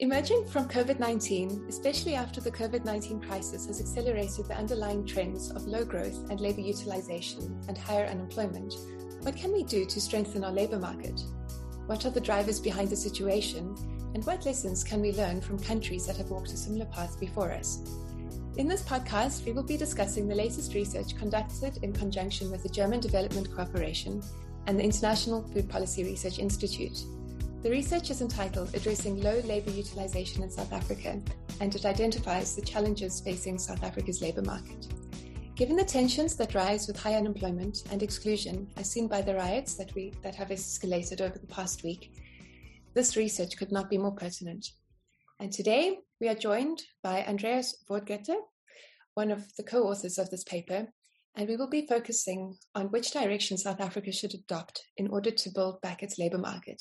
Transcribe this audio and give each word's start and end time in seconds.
Emerging 0.00 0.44
from 0.44 0.68
COVID 0.68 0.98
19, 0.98 1.64
especially 1.70 2.14
after 2.14 2.38
the 2.38 2.50
COVID 2.50 2.84
19 2.84 3.18
crisis 3.18 3.64
has 3.64 3.80
accelerated 3.80 4.44
the 4.44 4.54
underlying 4.54 5.06
trends 5.06 5.50
of 5.50 5.66
low 5.66 5.86
growth 5.86 6.28
and 6.28 6.38
labour 6.38 6.60
utilisation 6.60 7.58
and 7.66 7.78
higher 7.78 8.04
unemployment, 8.04 8.74
what 9.22 9.34
can 9.34 9.54
we 9.54 9.62
do 9.62 9.86
to 9.86 9.98
strengthen 9.98 10.44
our 10.44 10.52
labour 10.52 10.78
market? 10.78 11.18
What 11.86 12.04
are 12.04 12.10
the 12.10 12.20
drivers 12.20 12.60
behind 12.60 12.90
the 12.90 12.96
situation? 12.96 13.74
And 14.12 14.22
what 14.26 14.44
lessons 14.44 14.84
can 14.84 15.00
we 15.00 15.12
learn 15.12 15.40
from 15.40 15.58
countries 15.58 16.06
that 16.06 16.18
have 16.18 16.28
walked 16.28 16.52
a 16.52 16.58
similar 16.58 16.84
path 16.84 17.18
before 17.18 17.50
us? 17.50 17.80
In 18.58 18.68
this 18.68 18.82
podcast, 18.82 19.46
we 19.46 19.52
will 19.52 19.62
be 19.62 19.78
discussing 19.78 20.28
the 20.28 20.34
latest 20.34 20.74
research 20.74 21.16
conducted 21.16 21.78
in 21.82 21.94
conjunction 21.94 22.50
with 22.50 22.62
the 22.62 22.68
German 22.68 23.00
Development 23.00 23.50
Cooperation 23.50 24.22
and 24.66 24.78
the 24.78 24.84
International 24.84 25.42
Food 25.42 25.70
Policy 25.70 26.04
Research 26.04 26.38
Institute 26.38 26.98
the 27.66 27.72
research 27.72 28.10
is 28.10 28.20
entitled 28.20 28.72
Addressing 28.76 29.20
Low 29.20 29.40
Labour 29.40 29.72
Utilisation 29.72 30.44
in 30.44 30.50
South 30.52 30.72
Africa, 30.72 31.20
and 31.60 31.74
it 31.74 31.84
identifies 31.84 32.54
the 32.54 32.62
challenges 32.62 33.20
facing 33.20 33.58
South 33.58 33.82
Africa's 33.82 34.22
labour 34.22 34.42
market. 34.42 34.86
Given 35.56 35.74
the 35.74 35.84
tensions 35.84 36.36
that 36.36 36.54
rise 36.54 36.86
with 36.86 36.96
high 36.96 37.16
unemployment 37.16 37.78
and 37.90 38.04
exclusion, 38.04 38.68
as 38.76 38.88
seen 38.88 39.08
by 39.08 39.20
the 39.20 39.34
riots 39.34 39.74
that, 39.74 39.92
we, 39.96 40.12
that 40.22 40.36
have 40.36 40.50
escalated 40.50 41.20
over 41.20 41.40
the 41.40 41.46
past 41.48 41.82
week, 41.82 42.12
this 42.94 43.16
research 43.16 43.56
could 43.56 43.72
not 43.72 43.90
be 43.90 43.98
more 43.98 44.14
pertinent. 44.14 44.64
And 45.40 45.50
today 45.50 45.98
we 46.20 46.28
are 46.28 46.36
joined 46.36 46.80
by 47.02 47.24
Andreas 47.24 47.82
Wörgötter, 47.90 48.36
one 49.14 49.32
of 49.32 49.44
the 49.56 49.64
co 49.64 49.88
authors 49.88 50.18
of 50.18 50.30
this 50.30 50.44
paper, 50.44 50.86
and 51.34 51.48
we 51.48 51.56
will 51.56 51.68
be 51.68 51.84
focusing 51.88 52.54
on 52.76 52.92
which 52.92 53.10
direction 53.10 53.58
South 53.58 53.80
Africa 53.80 54.12
should 54.12 54.34
adopt 54.34 54.84
in 54.98 55.08
order 55.08 55.32
to 55.32 55.50
build 55.50 55.80
back 55.80 56.04
its 56.04 56.16
labour 56.16 56.38
market 56.38 56.80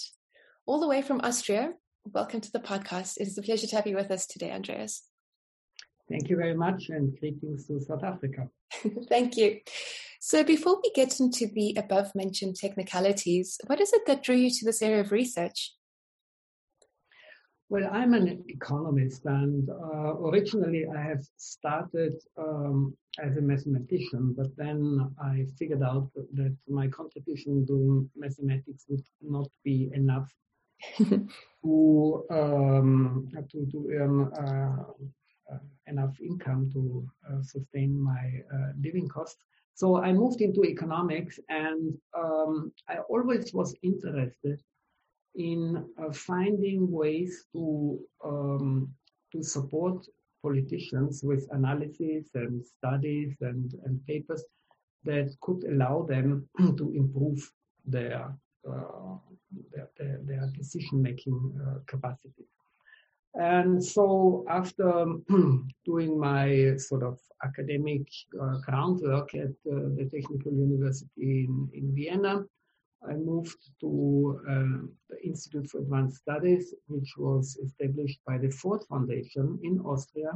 all 0.66 0.80
the 0.80 0.88
way 0.88 1.02
from 1.02 1.22
Austria. 1.22 1.74
Welcome 2.06 2.42
to 2.42 2.52
the 2.52 2.60
podcast. 2.60 3.18
It 3.18 3.28
is 3.28 3.38
a 3.38 3.42
pleasure 3.42 3.68
to 3.68 3.76
have 3.76 3.88
you 3.88 3.96
with 3.96 4.12
us 4.12 4.26
today, 4.26 4.52
Andreas. 4.52 5.04
Thank 6.10 6.30
you 6.30 6.38
very 6.38 6.56
much, 6.56 6.90
and 6.90 7.18
greetings 7.20 7.68
to 7.68 7.80
South 7.80 8.04
Africa. 8.04 8.50
Thank 9.10 9.38
you. 9.38 9.60
So, 10.20 10.44
before 10.44 10.80
we 10.84 10.92
get 10.94 11.20
into 11.20 11.48
the 11.48 11.76
above 11.78 12.14
mentioned 12.16 12.56
technicalities, 12.56 13.60
what 13.68 13.82
is 13.82 13.92
it 13.94 14.04
that 14.08 14.24
drew 14.24 14.36
you 14.36 14.50
to 14.50 14.66
this 14.66 14.82
area 14.82 15.02
of 15.02 15.12
research? 15.12 15.74
Well, 17.70 17.90
I'm 17.92 18.14
an 18.14 18.44
economist, 18.48 19.26
and 19.26 19.68
uh, 19.70 20.16
originally 20.18 20.86
I 20.88 21.02
have 21.02 21.24
started 21.38 22.14
um, 22.38 22.96
as 23.20 23.38
a 23.38 23.42
mathematician, 23.42 24.36
but 24.38 24.56
then 24.56 25.12
I 25.20 25.46
figured 25.58 25.82
out 25.82 26.12
that 26.14 26.56
my 26.68 26.88
contribution 26.90 27.66
to 27.66 28.08
mathematics 28.16 28.86
would 28.88 29.04
not 29.22 29.48
be 29.64 29.90
enough 29.94 30.32
to, 30.98 32.24
um, 32.30 33.30
to, 33.52 33.66
to 33.72 33.90
earn 33.94 34.32
uh, 34.34 35.54
uh, 35.54 35.60
enough 35.88 36.20
income 36.22 36.70
to 36.74 37.08
uh, 37.30 37.42
sustain 37.42 38.00
my 38.00 38.42
living 38.82 39.08
costs. 39.08 39.44
So 39.74 39.98
I 39.98 40.14
moved 40.14 40.40
into 40.42 40.64
economics, 40.64 41.38
and 41.50 41.94
um, 42.18 42.72
I 42.88 43.00
always 43.10 43.54
was 43.54 43.76
interested 43.84 44.62
in 45.36 45.86
uh, 46.02 46.14
finding 46.14 46.90
ways 46.90 47.46
to 47.52 48.00
um, 48.24 48.90
to 49.34 49.44
support 49.44 50.08
politicians 50.42 51.24
with 51.24 51.48
analysis 51.52 52.30
and 52.36 52.64
studies 52.66 53.36
and, 53.42 53.74
and 53.84 54.06
papers 54.06 54.44
that 55.04 55.36
could 55.42 55.64
allow 55.66 56.04
them 56.04 56.48
to 56.78 56.94
improve 56.94 57.52
their 57.86 58.34
their, 59.72 59.90
their, 59.98 60.20
their 60.24 60.52
decision-making 60.58 61.62
uh, 61.66 61.80
capacity. 61.88 62.46
And 63.36 63.84
so 63.84 64.46
after 64.50 65.06
doing 65.86 66.18
my 66.18 66.78
sort 66.78 67.04
of 67.04 67.20
academic 67.44 68.08
uh, 68.42 68.58
groundwork 68.60 69.36
at 69.36 69.50
uh, 69.70 69.92
the 69.98 70.10
Technical 70.12 70.54
University 70.54 71.46
in, 71.46 71.70
in 71.74 71.94
Vienna, 71.94 72.46
I 73.08 73.14
moved 73.14 73.58
to 73.82 74.42
uh, 74.50 74.88
the 75.10 75.24
Institute 75.24 75.70
for 75.70 75.80
Advanced 75.80 76.22
Studies, 76.22 76.74
which 76.88 77.14
was 77.18 77.58
established 77.58 78.20
by 78.26 78.38
the 78.38 78.50
Ford 78.50 78.82
Foundation 78.90 79.60
in 79.64 79.80
Austria 79.82 80.32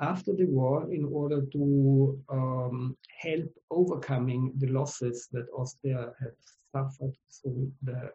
after 0.00 0.34
the 0.34 0.46
war 0.46 0.92
in 0.92 1.04
order 1.04 1.42
to 1.52 2.18
um, 2.30 2.96
help 3.20 3.48
overcoming 3.70 4.52
the 4.58 4.68
losses 4.68 5.28
that 5.32 5.46
Austria 5.56 6.12
had 6.20 6.32
suffered 6.72 7.16
through 7.30 7.70
the 7.82 8.10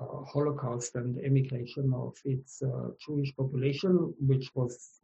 uh, 0.00 0.24
Holocaust 0.24 0.94
and 0.94 1.16
the 1.16 1.24
emigration 1.24 1.92
of 1.94 2.16
its 2.24 2.62
uh, 2.62 2.90
Jewish 3.04 3.34
population, 3.36 4.14
which 4.20 4.50
was 4.54 5.00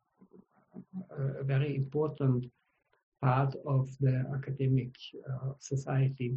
a 1.40 1.44
very 1.44 1.76
important 1.76 2.46
part 3.22 3.54
of 3.66 3.90
the 4.00 4.24
academic 4.34 4.94
uh, 5.28 5.52
society. 5.58 6.36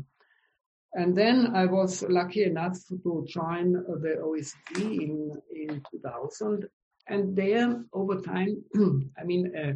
And 0.94 1.16
then 1.16 1.56
I 1.56 1.66
was 1.66 2.03
lucky 2.03 2.44
enough 2.44 2.78
to 2.88 3.25
join 3.28 3.74
the 3.74 4.16
OECD 4.24 5.02
in, 5.03 5.31
in 5.53 5.84
2000. 5.91 6.66
And 7.09 7.35
there, 7.35 7.84
over 7.94 8.19
time, 8.19 8.63
I 9.19 9.23
mean, 9.23 9.53
a, 9.56 9.73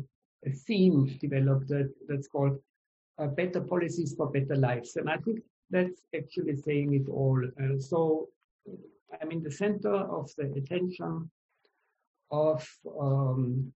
a 0.47 0.51
theme 0.51 1.17
developed 1.21 1.69
that, 1.69 1.91
that's 2.07 2.27
called 2.27 2.57
uh, 3.19 3.27
Better 3.27 3.61
Policies 3.61 4.15
for 4.15 4.29
Better 4.29 4.55
Lives. 4.55 4.95
And 4.97 5.09
I 5.09 5.17
think 5.17 5.39
that's 5.69 6.01
actually 6.15 6.55
saying 6.57 6.93
it 6.93 7.09
all. 7.09 7.41
Uh, 7.61 7.79
so 7.79 8.27
I'm 9.21 9.31
in 9.31 9.41
the 9.41 9.51
center 9.51 9.93
of 9.93 10.29
the 10.37 10.51
attention 10.57 11.29
of 12.31 12.67
um, 12.99 13.71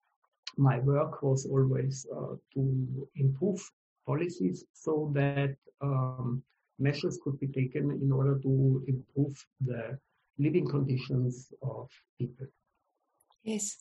my 0.57 0.79
work 0.81 1.23
was 1.23 1.47
always 1.47 2.07
uh, 2.15 2.35
to 2.55 3.09
improve 3.17 3.61
policies 4.07 4.65
so 4.73 5.11
that 5.15 5.57
um, 5.81 6.43
measures 6.79 7.19
could 7.23 7.39
be 7.41 7.49
taken 7.49 7.91
in 7.91 8.13
order 8.13 8.39
to 8.43 8.85
improve 8.87 9.47
the 9.61 9.99
living 10.39 10.67
conditions 10.67 11.53
of 11.63 11.89
people. 12.19 12.47
Yes, 13.43 13.77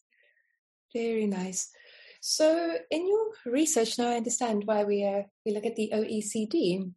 very 0.94 1.27
nice. 1.27 1.69
So, 2.22 2.77
in 2.89 3.07
your 3.07 3.31
research, 3.45 3.97
now 3.97 4.09
I 4.09 4.17
understand 4.17 4.63
why 4.66 4.83
we 4.83 5.03
uh, 5.03 5.23
we 5.45 5.53
look 5.53 5.66
at 5.66 5.75
the 5.75 5.91
OECD. 5.94 6.91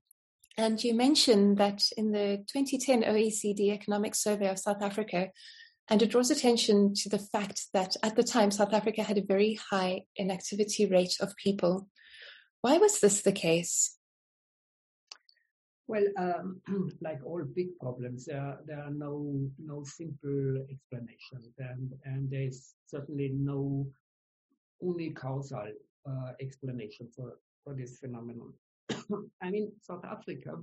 And 0.57 0.83
you 0.85 0.95
mentioned 0.95 1.59
that 1.59 1.83
in 1.97 2.13
the 2.13 2.45
2010 2.53 3.03
OECD 3.03 3.73
Economic 3.73 4.15
Survey 4.15 4.49
of 4.49 4.59
South 4.59 4.83
Africa, 4.83 5.31
and 5.89 6.01
it 6.01 6.11
draws 6.11 6.31
attention 6.31 6.95
to 6.95 7.09
the 7.09 7.19
fact 7.19 7.67
that 7.73 7.97
at 8.03 8.17
the 8.17 8.23
time 8.23 8.51
South 8.51 8.73
Africa 8.73 9.03
had 9.03 9.19
a 9.19 9.25
very 9.25 9.59
high 9.71 10.03
inactivity 10.17 10.87
rate 10.87 11.17
of 11.21 11.37
people. 11.37 11.89
Why 12.61 12.79
was 12.79 13.01
this 13.01 13.23
the 13.23 13.33
case? 13.33 13.97
Well, 15.87 16.05
um, 16.19 16.61
like 17.01 17.21
all 17.25 17.45
big 17.45 17.79
problems, 17.79 18.25
there, 18.25 18.59
there 18.67 18.81
are 18.81 18.91
no 18.91 19.51
no 19.59 19.85
simple 19.85 20.65
explanations, 20.71 21.53
and 21.59 21.93
and 22.05 22.31
there 22.31 22.43
is 22.43 22.75
certainly 22.87 23.31
no 23.35 23.87
unicausal 24.83 25.73
uh, 26.09 26.33
explanation 26.41 27.09
for 27.15 27.39
for 27.63 27.75
this 27.75 27.99
phenomenon. 27.99 28.53
I 29.43 29.51
mean, 29.51 29.73
South 29.81 30.05
Africa, 30.05 30.57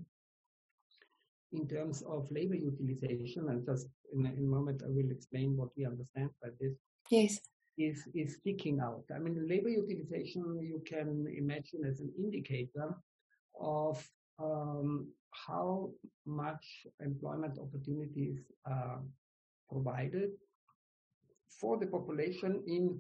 in 1.54 1.68
terms 1.68 2.02
of 2.02 2.28
labor 2.32 2.56
utilization, 2.56 3.50
and 3.50 3.64
just 3.66 3.88
in 4.14 4.26
a, 4.26 4.30
in 4.30 4.46
a 4.46 4.56
moment 4.56 4.82
I 4.84 4.90
will 4.90 5.12
explain 5.12 5.56
what 5.56 5.70
we 5.78 5.86
understand 5.86 6.32
by 6.42 6.50
this. 6.60 6.74
Yes. 7.10 7.40
Is, 7.78 8.04
is 8.14 8.36
sticking 8.36 8.80
out. 8.80 9.06
I 9.16 9.18
mean, 9.18 9.48
labor 9.48 9.70
utilization 9.70 10.60
you 10.62 10.84
can 10.86 11.26
imagine 11.36 11.86
as 11.90 12.00
an 12.02 12.12
indicator 12.20 12.94
of 13.60 14.06
um, 14.42 15.08
how 15.32 15.90
much 16.26 16.88
employment 17.00 17.58
opportunities 17.60 18.40
are 18.66 19.02
provided 19.70 20.32
for 21.48 21.78
the 21.78 21.88
population 21.88 22.64
in 22.68 23.00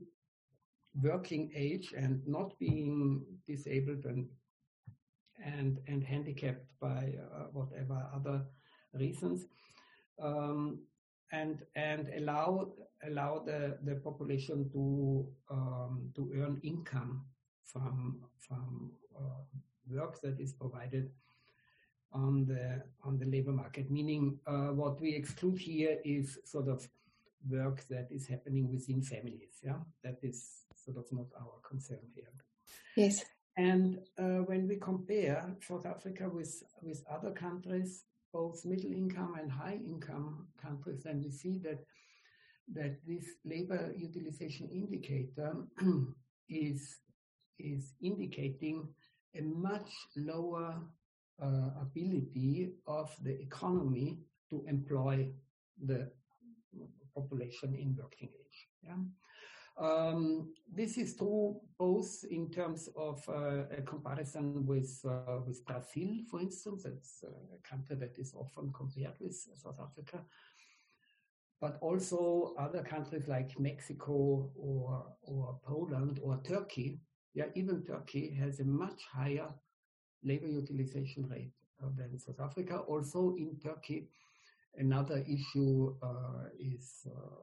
working 1.01 1.51
age 1.55 1.93
and 1.95 2.21
not 2.27 2.57
being 2.59 3.23
disabled 3.47 4.05
and 4.05 4.27
and, 5.43 5.79
and 5.87 6.03
handicapped 6.03 6.67
by 6.79 7.13
uh, 7.17 7.45
whatever 7.51 8.05
other 8.13 8.45
reasons, 8.93 9.47
um, 10.21 10.79
and 11.31 11.63
and 11.75 12.09
allow 12.15 12.71
allow 13.07 13.39
the, 13.39 13.77
the 13.83 13.95
population 13.95 14.69
to 14.71 15.27
um, 15.49 16.11
to 16.15 16.31
earn 16.35 16.59
income 16.63 17.25
from 17.63 18.19
from 18.37 18.91
uh, 19.17 19.41
work 19.89 20.21
that 20.21 20.39
is 20.39 20.53
provided 20.53 21.09
on 22.13 22.45
the 22.45 22.81
on 23.03 23.17
the 23.17 23.25
labor 23.25 23.51
market. 23.51 23.89
Meaning, 23.89 24.39
uh, 24.47 24.73
what 24.73 24.99
we 25.01 25.13
exclude 25.13 25.57
here 25.57 25.97
is 26.03 26.39
sort 26.45 26.67
of 26.67 26.87
work 27.49 27.83
that 27.89 28.07
is 28.11 28.27
happening 28.27 28.71
within 28.71 29.01
families. 29.01 29.59
Yeah, 29.63 29.79
that 30.03 30.19
is 30.21 30.63
sort 30.75 30.97
of 30.97 31.05
not 31.11 31.27
our 31.39 31.59
concern 31.67 31.99
here. 32.13 32.31
Yes. 32.95 33.23
And 33.57 33.99
uh, 34.17 34.43
when 34.45 34.67
we 34.67 34.77
compare 34.77 35.45
South 35.67 35.85
Africa 35.85 36.29
with, 36.29 36.63
with 36.81 37.03
other 37.11 37.31
countries, 37.31 38.05
both 38.31 38.63
middle 38.65 38.93
income 38.93 39.35
and 39.39 39.51
high 39.51 39.77
income 39.85 40.47
countries, 40.61 41.03
then 41.03 41.21
we 41.21 41.31
see 41.31 41.59
that 41.63 41.83
that 42.73 42.95
this 43.05 43.25
labor 43.43 43.91
utilization 43.97 44.69
indicator 44.69 45.55
is, 46.49 46.99
is 47.59 47.93
indicating 48.01 48.87
a 49.35 49.41
much 49.41 49.89
lower 50.15 50.75
ability 51.41 52.73
of 52.87 53.15
the 53.21 53.39
economy 53.41 54.19
to 54.49 54.63
employ 54.67 55.27
the 55.85 56.11
population 57.15 57.75
in 57.75 57.95
working 57.99 58.29
age. 58.29 58.67
Yeah? 58.83 58.95
Um, 59.77 60.53
this 60.71 60.97
is 60.97 61.15
true 61.15 61.59
both 61.79 62.23
in 62.29 62.51
terms 62.51 62.89
of 62.95 63.23
uh, 63.27 63.63
a 63.77 63.81
comparison 63.81 64.65
with 64.65 64.99
uh, 65.05 65.39
with 65.45 65.65
Brazil, 65.65 66.09
for 66.29 66.41
instance. 66.41 66.85
It's 66.85 67.23
a 67.23 67.67
country 67.67 67.95
that 67.95 68.17
is 68.19 68.33
often 68.35 68.71
compared 68.73 69.15
with 69.19 69.33
South 69.33 69.79
Africa, 69.81 70.23
but 71.59 71.77
also 71.81 72.53
other 72.59 72.83
countries 72.83 73.27
like 73.27 73.59
Mexico 73.59 74.51
or 74.55 75.05
or 75.23 75.59
Poland 75.63 76.19
or 76.21 76.41
Turkey. 76.43 76.99
Yeah, 77.33 77.45
even 77.55 77.83
Turkey 77.83 78.35
has 78.39 78.59
a 78.59 78.65
much 78.65 79.01
higher 79.11 79.47
labor 80.23 80.47
utilization 80.47 81.27
rate 81.29 81.53
uh, 81.83 81.89
than 81.97 82.17
South 82.19 82.39
Africa. 82.39 82.79
Also 82.79 83.35
in 83.37 83.57
Turkey, 83.63 84.07
another 84.77 85.23
issue 85.27 85.95
uh, 86.01 86.49
is 86.59 87.07
uh, 87.07 87.41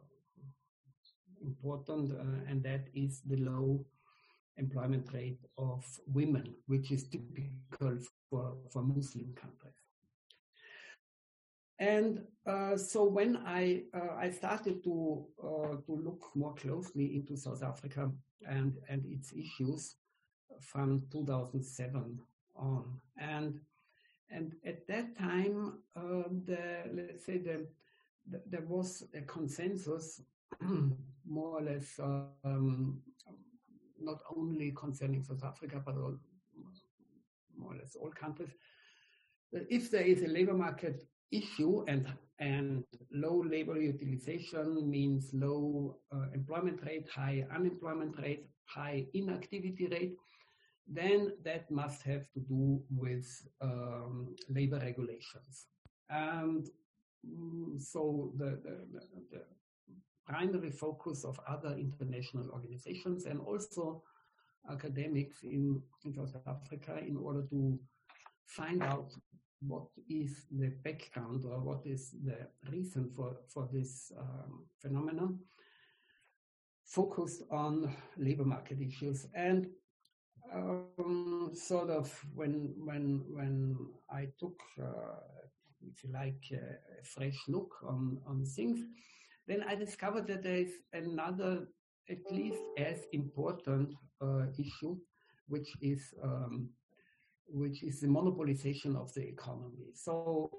important, 1.42 2.12
and 2.48 2.62
that 2.62 2.88
is 2.94 3.20
the 3.26 3.36
low 3.36 3.84
employment 4.56 5.08
rate 5.12 5.40
of 5.56 5.84
women, 6.12 6.54
which 6.66 6.90
is 6.90 7.04
typical 7.08 7.98
for, 8.28 8.56
for 8.72 8.82
Muslim 8.82 9.32
countries. 9.34 9.74
And 11.78 12.22
uh, 12.44 12.76
so 12.76 13.04
when 13.04 13.36
I 13.46 13.84
uh, 13.94 14.16
I 14.18 14.30
started 14.30 14.82
to 14.82 15.24
uh, 15.40 15.76
to 15.86 15.92
look 15.92 16.24
more 16.34 16.54
closely 16.54 17.14
into 17.14 17.36
South 17.36 17.62
Africa 17.62 18.10
and 18.48 18.74
and 18.88 19.04
its 19.06 19.32
issues 19.32 19.94
from 20.60 21.04
2007 21.12 22.18
on, 22.58 23.00
and 23.16 23.60
and 24.30 24.54
at 24.66 24.86
that 24.88 25.16
time 25.16 25.78
uh, 25.96 26.28
the 26.46 26.84
let's 26.94 27.24
say 27.24 27.38
the, 27.38 27.66
the, 28.30 28.42
there 28.46 28.66
was 28.66 29.04
a 29.14 29.22
consensus 29.22 30.20
more 31.26 31.58
or 31.58 31.62
less 31.62 31.98
um, 32.44 33.00
not 34.00 34.18
only 34.36 34.72
concerning 34.72 35.22
South 35.22 35.44
Africa, 35.44 35.82
but 35.84 35.96
all, 35.96 36.16
more 37.56 37.72
or 37.72 37.76
less 37.76 37.96
all 37.96 38.10
countries, 38.10 38.50
that 39.52 39.66
if 39.70 39.90
there 39.90 40.02
is 40.02 40.22
a 40.22 40.28
labor 40.28 40.54
market 40.54 41.04
issue 41.30 41.84
and 41.88 42.06
and 42.40 42.84
low 43.12 43.42
labor 43.42 43.76
utilization 43.80 44.88
means 44.88 45.30
low 45.32 45.96
uh, 46.12 46.26
employment 46.32 46.80
rate, 46.86 47.08
high 47.12 47.44
unemployment 47.52 48.16
rate, 48.20 48.46
high 48.66 49.04
inactivity 49.12 49.88
rate, 49.88 50.14
then 50.88 51.32
that 51.44 51.70
must 51.70 52.02
have 52.02 52.30
to 52.32 52.40
do 52.40 52.80
with 52.90 53.26
um, 53.60 54.34
labor 54.48 54.78
regulations. 54.78 55.66
And 56.08 56.66
mm, 57.26 57.80
so 57.80 58.32
the, 58.36 58.58
the, 58.62 59.00
the, 59.30 59.42
primary 60.26 60.70
focus 60.70 61.24
of 61.24 61.40
other 61.48 61.74
international 61.78 62.50
organizations 62.52 63.24
and 63.24 63.40
also 63.40 64.02
academics 64.70 65.42
in, 65.42 65.80
in 66.04 66.12
South 66.12 66.36
Africa 66.46 66.98
in 66.98 67.16
order 67.16 67.46
to 67.48 67.80
find 68.44 68.82
out 68.82 69.10
what 69.60 69.86
is 70.08 70.44
the 70.50 70.68
background 70.84 71.44
or 71.46 71.60
what 71.60 71.80
is 71.86 72.14
the 72.24 72.36
reason 72.70 73.10
for, 73.16 73.36
for 73.48 73.68
this 73.72 74.12
um, 74.18 74.66
phenomenon 74.82 75.38
focused 76.84 77.42
on 77.50 77.94
labor 78.16 78.44
market 78.44 78.78
issues 78.80 79.26
and 79.34 79.66
um, 80.54 81.50
sort 81.54 81.90
of 81.90 82.12
when 82.34 82.74
when 82.78 83.24
when 83.28 83.76
I 84.10 84.28
took 84.38 84.58
uh, 84.80 85.20
if 85.86 86.02
you 86.04 86.12
like 86.12 86.42
uh, 86.52 87.00
a 87.00 87.04
fresh 87.04 87.38
look 87.48 87.72
on 87.86 88.18
on 88.26 88.44
things 88.44 88.84
then 89.48 89.64
I 89.66 89.74
discovered 89.74 90.26
that 90.26 90.42
there 90.42 90.56
is 90.56 90.72
another, 90.92 91.66
at 92.10 92.18
least 92.30 92.60
as 92.76 92.98
important 93.12 93.94
uh, 94.20 94.44
issue, 94.58 94.98
which 95.48 95.68
is 95.80 96.14
um, 96.22 96.68
which 97.50 97.82
is 97.82 98.00
the 98.02 98.06
monopolization 98.06 98.94
of 98.94 99.12
the 99.14 99.26
economy. 99.26 99.86
So 99.94 100.50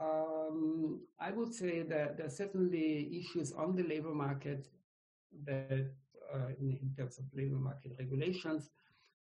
um, 0.00 1.00
I 1.18 1.30
would 1.30 1.54
say 1.54 1.80
that 1.82 2.18
there 2.18 2.26
are 2.26 2.36
certainly 2.42 3.08
issues 3.18 3.52
on 3.52 3.74
the 3.74 3.84
labor 3.84 4.14
market 4.14 4.68
that, 5.46 5.90
uh, 6.34 6.48
in, 6.60 6.78
in, 6.82 6.94
terms 6.94 7.18
of 7.18 7.24
labor 7.32 7.56
market 7.56 7.92
regulations, 7.98 8.68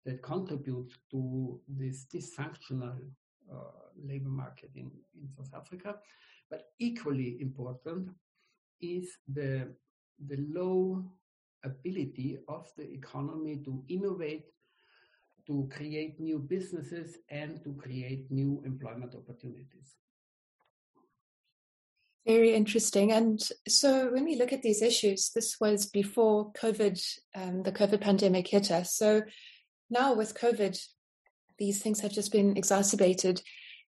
that 0.06 0.22
contribute 0.22 0.92
to 1.12 1.60
this 1.68 2.06
dysfunctional 2.14 2.98
uh, 3.52 3.56
labor 4.04 4.30
market 4.30 4.72
in, 4.76 4.92
in 5.16 5.30
South 5.36 5.54
Africa. 5.56 5.96
But 6.50 6.66
equally 6.80 7.38
important 7.42 8.10
is 8.82 9.18
the, 9.28 9.74
the 10.28 10.38
low 10.50 11.04
ability 11.64 12.38
of 12.48 12.70
the 12.78 12.90
economy 12.90 13.58
to 13.66 13.84
innovate, 13.90 14.46
to 15.48 15.70
create 15.72 16.20
new 16.20 16.40
businesses, 16.40 17.18
and 17.30 17.64
to 17.64 17.74
create 17.74 18.30
new 18.30 18.62
employment 18.66 19.16
opportunities. 19.16 19.96
Very 22.26 22.54
interesting. 22.54 23.14
And 23.14 23.42
so 23.70 24.12
when 24.12 24.26
we 24.26 24.36
look 24.36 24.52
at 24.52 24.62
these 24.62 24.82
issues, 24.82 25.32
this 25.34 25.62
was 25.62 25.86
before 25.86 26.52
COVID, 26.52 27.02
um, 27.36 27.64
the 27.64 27.72
COVID 27.72 28.02
pandemic 28.02 28.50
hit 28.50 28.70
us. 28.70 28.94
So 28.94 29.22
now 29.90 30.14
with 30.14 30.38
COVID, 30.38 30.80
these 31.58 31.82
things 31.82 32.02
have 32.02 32.12
just 32.12 32.32
been 32.32 32.58
exacerbated. 32.58 33.42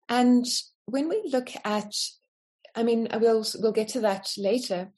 And 0.08 0.46
when 0.86 1.08
we 1.08 1.22
look 1.32 1.50
at 1.64 1.94
I 2.76 2.84
mean, 2.84 3.08
we'll 3.14 3.46
we'll 3.58 3.72
get 3.72 3.90
to 3.90 4.02
that 4.02 4.32
later. 4.38 4.92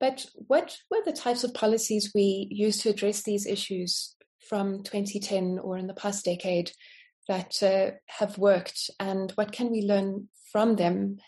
But 0.00 0.26
what 0.34 0.76
were 0.90 1.02
the 1.04 1.12
types 1.12 1.44
of 1.44 1.54
policies 1.54 2.12
we 2.14 2.48
used 2.50 2.82
to 2.82 2.90
address 2.90 3.22
these 3.22 3.46
issues 3.46 4.14
from 4.48 4.82
2010 4.82 5.58
or 5.58 5.78
in 5.78 5.86
the 5.86 5.94
past 5.94 6.24
decade 6.24 6.72
that 7.28 7.62
uh, 7.62 7.96
have 8.06 8.36
worked, 8.36 8.90
and 9.00 9.32
what 9.32 9.52
can 9.52 9.70
we 9.70 9.82
learn 9.82 10.28
from 10.52 10.76
them? 10.76 11.18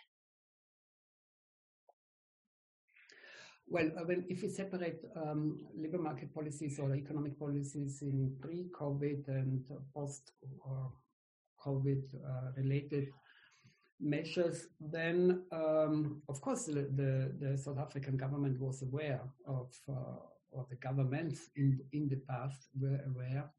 Well, 3.68 3.90
uh, 3.98 4.04
well 4.06 4.22
if 4.28 4.42
we 4.42 4.48
separate 4.48 5.04
um, 5.16 5.66
labor 5.76 5.98
market 5.98 6.32
policies 6.32 6.79
or 6.79 6.94
economic 6.94 7.36
policies 7.38 8.00
in 8.02 8.36
pre-COVID 8.41 9.26
and 9.29 9.64
post-COVID 9.93 10.34
uh, 12.14 12.52
related 12.56 13.08
measures, 14.00 14.69
then 14.81 15.43
um, 15.50 16.22
of 16.29 16.41
course 16.41 16.67
the, 16.67 16.88
the, 16.94 17.32
the, 17.41 17.58
South 17.58 17.79
African 17.79 18.17
government 18.17 18.60
was 18.60 18.82
aware 18.82 19.20
of, 19.46 19.72
uh, 19.88 20.20
or 20.52 20.67
the 20.70 20.76
governments 20.76 21.50
in 21.56 21.81
in 21.93 22.08
the 22.08 22.20
past 22.29 22.69
were 22.79 23.00
aware 23.08 23.50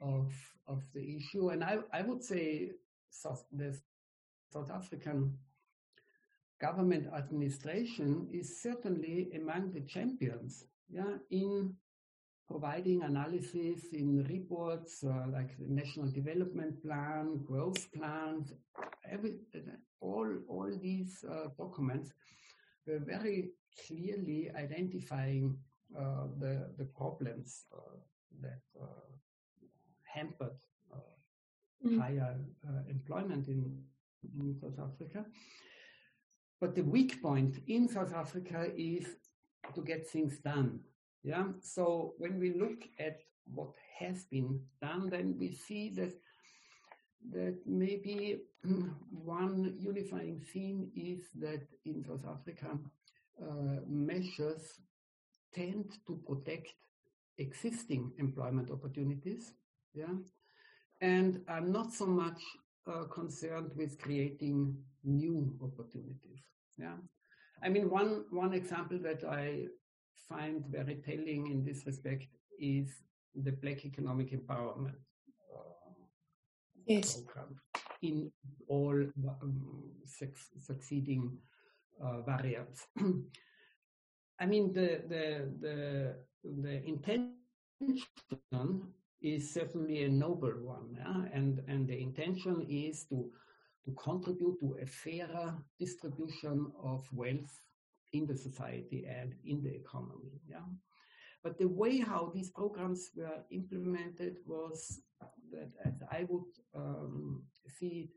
of 0.00 0.32
of 0.68 0.84
the 0.94 1.16
issue, 1.16 1.48
and 1.48 1.64
I 1.64 1.78
I 1.92 2.02
would 2.02 2.22
say 2.22 2.70
South, 3.10 3.44
the 3.52 3.76
South 4.52 4.70
African 4.70 5.38
government 6.60 7.06
administration 7.14 8.28
is 8.32 8.62
certainly 8.62 9.28
among 9.34 9.72
the 9.72 9.80
champions, 9.80 10.64
yeah, 10.88 11.16
in 11.30 11.74
providing 12.48 13.02
analysis 13.02 13.86
in 13.92 14.24
reports 14.30 15.04
uh, 15.04 15.24
like 15.32 15.56
the 15.58 15.68
National 15.68 16.10
Development 16.10 16.80
Plan, 16.82 17.40
growth 17.44 17.90
plans, 17.92 18.52
every, 19.10 19.34
all, 20.00 20.28
all 20.48 20.70
these 20.80 21.24
uh, 21.28 21.48
documents 21.58 22.12
were 22.86 23.00
very 23.00 23.50
clearly 23.86 24.50
identifying 24.56 25.58
uh, 25.98 26.26
the, 26.38 26.68
the 26.78 26.84
problems 26.84 27.64
uh, 27.74 27.78
that 28.40 28.60
uh, 28.80 28.86
hampered 30.04 30.56
mm. 31.84 32.00
higher 32.00 32.36
employment 32.88 33.48
in, 33.48 33.76
in 34.38 34.54
South 34.60 34.78
Africa. 34.78 35.24
But 36.60 36.74
the 36.74 36.82
weak 36.82 37.22
point 37.22 37.58
in 37.66 37.88
South 37.88 38.14
Africa 38.14 38.70
is 38.76 39.06
to 39.74 39.82
get 39.82 40.08
things 40.08 40.38
done. 40.38 40.80
Yeah. 41.22 41.44
So 41.60 42.14
when 42.18 42.38
we 42.38 42.54
look 42.54 42.84
at 42.98 43.18
what 43.52 43.72
has 43.98 44.24
been 44.24 44.60
done, 44.80 45.10
then 45.10 45.36
we 45.38 45.52
see 45.52 45.90
that 45.96 46.12
that 47.32 47.56
maybe 47.66 48.38
one 49.10 49.74
unifying 49.78 50.40
theme 50.52 50.90
is 50.94 51.22
that 51.34 51.62
in 51.84 52.04
South 52.04 52.24
Africa, 52.24 52.78
uh, 53.42 53.80
measures 53.88 54.80
tend 55.52 55.90
to 56.06 56.20
protect 56.26 56.68
existing 57.38 58.12
employment 58.18 58.70
opportunities, 58.70 59.52
yeah, 59.94 60.14
and 61.00 61.40
are 61.48 61.60
not 61.60 61.92
so 61.92 62.06
much 62.06 62.40
uh, 62.86 63.04
concerned 63.04 63.70
with 63.74 63.98
creating 63.98 64.76
new 65.04 65.52
opportunities, 65.62 66.42
yeah. 66.78 66.96
I 67.62 67.68
mean, 67.68 67.90
one 67.90 68.24
one 68.30 68.52
example 68.52 68.98
that 69.02 69.24
I 69.24 69.66
find 70.28 70.64
very 70.68 70.96
telling 70.96 71.50
in 71.50 71.64
this 71.64 71.86
respect 71.86 72.26
is 72.58 72.88
the 73.34 73.52
Black 73.52 73.84
Economic 73.84 74.32
Empowerment 74.32 74.96
uh, 75.54 75.92
yes. 76.86 77.16
program 77.16 77.60
in 78.02 78.30
all 78.68 78.94
um, 79.42 79.90
succeeding 80.58 81.38
uh, 82.02 82.20
variants. 82.22 82.86
I 84.40 84.46
mean, 84.46 84.72
the 84.72 85.02
the 85.08 85.50
the 85.60 86.14
the 86.62 86.84
intention 86.84 87.36
is 89.26 89.52
certainly 89.52 90.04
a 90.04 90.08
noble 90.08 90.54
one, 90.62 90.94
yeah? 90.96 91.22
and 91.32 91.60
and 91.66 91.88
the 91.88 91.98
intention 91.98 92.64
is 92.68 93.04
to 93.10 93.28
to 93.84 93.92
contribute 93.92 94.58
to 94.60 94.78
a 94.82 94.86
fairer 94.86 95.54
distribution 95.78 96.70
of 96.82 97.06
wealth 97.12 97.60
in 98.12 98.26
the 98.26 98.36
society 98.36 99.04
and 99.08 99.34
in 99.44 99.62
the 99.62 99.74
economy. 99.74 100.40
Yeah. 100.48 100.68
But 101.42 101.58
the 101.58 101.68
way 101.68 101.98
how 101.98 102.32
these 102.34 102.50
programs 102.50 103.10
were 103.16 103.44
implemented 103.50 104.38
was 104.46 105.00
that, 105.52 105.70
as 105.84 106.02
I 106.10 106.26
would 106.28 106.52
um, 106.74 107.42
see 107.78 108.08
it, 108.08 108.10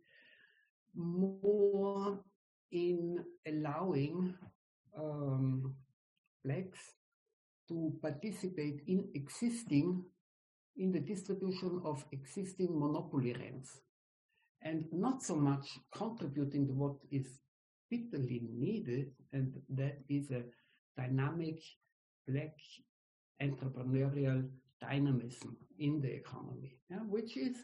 more 0.95 2.19
in 2.71 3.23
allowing 3.47 4.33
um, 4.97 5.75
blacks 6.43 6.79
to 7.67 7.93
participate 8.01 8.81
in 8.87 9.07
existing 9.13 10.03
in 10.77 10.91
the 10.91 10.99
distribution 10.99 11.81
of 11.83 12.05
existing 12.11 12.79
monopoly 12.79 13.33
rents 13.33 13.81
and 14.61 14.85
not 14.91 15.21
so 15.21 15.35
much 15.35 15.67
contributing 15.93 16.67
to 16.67 16.73
what 16.73 16.95
is 17.11 17.39
bitterly 17.89 18.41
needed, 18.51 19.11
and 19.33 19.53
that 19.69 19.99
is 20.09 20.29
a 20.31 20.43
dynamic 20.97 21.59
black 22.27 22.55
entrepreneurial 23.41 24.47
dynamism 24.81 25.57
in 25.79 26.01
the 26.01 26.11
economy, 26.11 26.77
yeah, 26.89 26.97
which 26.97 27.37
is 27.37 27.55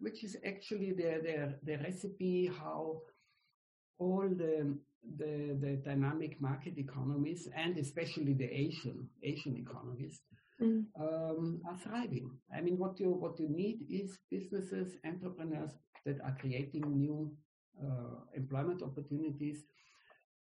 which 0.00 0.22
is 0.22 0.36
actually 0.46 0.92
the, 0.92 1.20
the, 1.22 1.54
the 1.64 1.76
recipe 1.78 2.48
how 2.60 3.00
all 3.98 4.28
the, 4.28 4.78
the, 5.16 5.56
the 5.60 5.82
dynamic 5.84 6.40
market 6.40 6.78
economies 6.78 7.48
and 7.56 7.76
especially 7.78 8.32
the 8.32 8.48
Asian 8.48 9.08
Asian 9.24 9.56
economies 9.56 10.20
mm. 10.60 10.84
um, 10.98 11.60
are 11.68 11.76
thriving. 11.76 12.30
I 12.54 12.60
mean, 12.60 12.78
what 12.78 12.98
you 13.00 13.10
what 13.10 13.38
you 13.38 13.48
need 13.48 13.86
is 13.88 14.18
businesses, 14.30 14.96
entrepreneurs 15.04 15.72
that 16.04 16.20
are 16.22 16.36
creating 16.40 16.84
new 16.96 17.32
uh, 17.82 18.20
employment 18.34 18.82
opportunities 18.82 19.64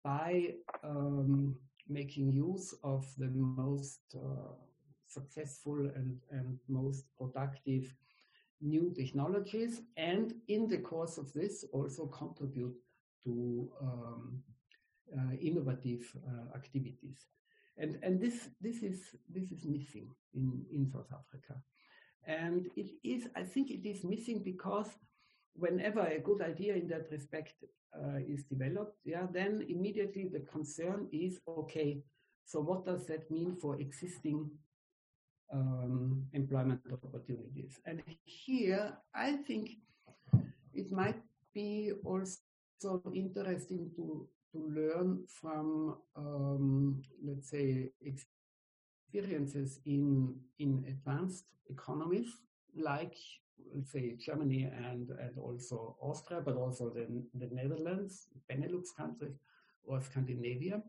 by 0.03 0.53
um, 0.83 1.55
making 1.89 2.31
use 2.31 2.73
of 2.83 3.05
the 3.17 3.27
most 3.27 4.01
uh, 4.15 4.53
successful 5.05 5.79
and, 5.95 6.17
and 6.31 6.59
most 6.67 7.05
productive 7.17 7.93
new 8.61 8.93
technologies 8.95 9.81
and 9.97 10.33
in 10.47 10.67
the 10.67 10.77
course 10.77 11.17
of 11.17 11.31
this 11.33 11.63
also 11.71 12.07
contribute 12.07 12.75
to 13.23 13.69
um, 13.81 14.41
uh, 15.17 15.35
innovative 15.39 16.11
uh, 16.27 16.55
activities 16.55 17.27
and 17.77 17.97
and 18.03 18.19
this 18.19 18.49
this 18.61 18.83
is 18.83 18.99
this 19.29 19.51
is 19.51 19.65
missing 19.65 20.09
in 20.33 20.65
in 20.71 20.89
South 20.91 21.11
Africa 21.11 21.61
and 22.25 22.67
it 22.75 22.91
is 23.03 23.27
I 23.35 23.43
think 23.43 23.71
it 23.71 23.87
is 23.87 24.03
missing 24.03 24.43
because 24.43 24.89
whenever 25.53 26.01
a 26.01 26.19
good 26.19 26.41
idea 26.41 26.75
in 26.75 26.87
that 26.89 27.09
respect 27.11 27.53
uh, 27.95 28.19
is 28.27 28.43
developed 28.45 28.97
yeah 29.05 29.25
then 29.31 29.65
immediately 29.69 30.29
the 30.31 30.41
concern 30.51 31.07
is 31.11 31.39
okay 31.47 32.03
so 32.45 32.61
what 32.61 32.85
does 32.85 33.05
that 33.07 33.29
mean 33.31 33.55
for 33.55 33.79
existing 33.79 34.51
um, 35.53 36.25
employment 36.33 36.81
opportunities. 36.91 37.79
And 37.85 38.01
here, 38.25 38.97
I 39.15 39.37
think 39.47 39.71
it 40.73 40.91
might 40.91 41.21
be 41.53 41.91
also 42.03 43.01
interesting 43.13 43.91
to, 43.95 44.27
to 44.57 44.81
learn 44.81 45.23
from, 45.27 45.97
um, 46.15 47.01
let's 47.23 47.49
say, 47.49 47.91
experiences 48.01 49.79
in, 49.85 50.35
in 50.59 50.83
advanced 50.87 51.45
economies 51.69 52.27
like, 52.75 53.15
let's 53.73 53.91
say, 53.91 54.15
Germany 54.19 54.63
and, 54.63 55.09
and 55.09 55.37
also 55.37 55.95
Austria, 56.01 56.41
but 56.43 56.55
also 56.55 56.89
the, 56.89 57.07
the 57.35 57.53
Netherlands, 57.53 58.27
Benelux 58.51 58.95
countries, 58.95 59.37
or 59.83 60.01
Scandinavia, 60.01 60.81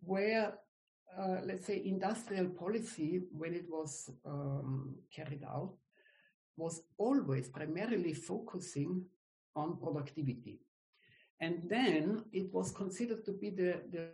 where 0.00 0.54
uh, 1.18 1.40
let's 1.44 1.66
say, 1.66 1.82
industrial 1.84 2.46
policy, 2.46 3.22
when 3.30 3.54
it 3.54 3.66
was 3.68 4.10
um, 4.26 4.96
carried 5.14 5.44
out, 5.44 5.72
was 6.56 6.82
always 6.98 7.48
primarily 7.48 8.12
focusing 8.12 9.04
on 9.54 9.76
productivity. 9.76 10.60
And 11.40 11.62
then 11.68 12.24
it 12.32 12.52
was 12.52 12.70
considered 12.70 13.24
to 13.24 13.32
be 13.32 13.50
the, 13.50 13.80
the 13.90 14.08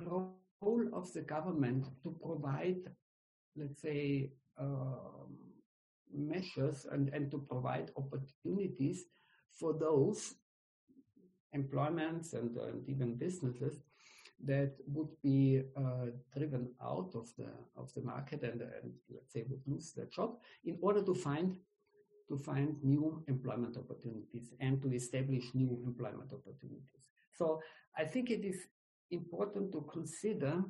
role 0.00 0.88
of 0.92 1.12
the 1.12 1.22
government 1.22 1.86
to 2.02 2.16
provide, 2.24 2.80
let's 3.56 3.82
say, 3.82 4.30
um, 4.58 5.36
measures 6.14 6.86
and, 6.90 7.08
and 7.10 7.30
to 7.30 7.38
provide 7.38 7.90
opportunities 7.96 9.04
for 9.58 9.72
those 9.72 10.34
employments 11.52 12.32
and, 12.32 12.56
and 12.56 12.88
even 12.88 13.14
businesses 13.14 13.82
that 14.44 14.74
would 14.86 15.10
be 15.22 15.62
uh, 15.76 16.06
driven 16.36 16.68
out 16.82 17.12
of 17.14 17.28
the 17.36 17.48
of 17.76 17.92
the 17.94 18.02
market 18.02 18.42
and, 18.42 18.60
and 18.60 18.92
let's 19.10 19.32
say 19.32 19.44
would 19.48 19.62
lose 19.66 19.92
their 19.92 20.06
job 20.06 20.36
in 20.64 20.76
order 20.80 21.02
to 21.02 21.14
find 21.14 21.56
to 22.28 22.36
find 22.36 22.76
new 22.82 23.22
employment 23.28 23.76
opportunities 23.76 24.52
and 24.60 24.80
to 24.82 24.92
establish 24.92 25.44
new 25.54 25.82
employment 25.84 26.32
opportunities. 26.32 27.02
So 27.32 27.60
I 27.96 28.04
think 28.04 28.30
it 28.30 28.44
is 28.44 28.56
important 29.10 29.72
to 29.72 29.86
consider 29.92 30.64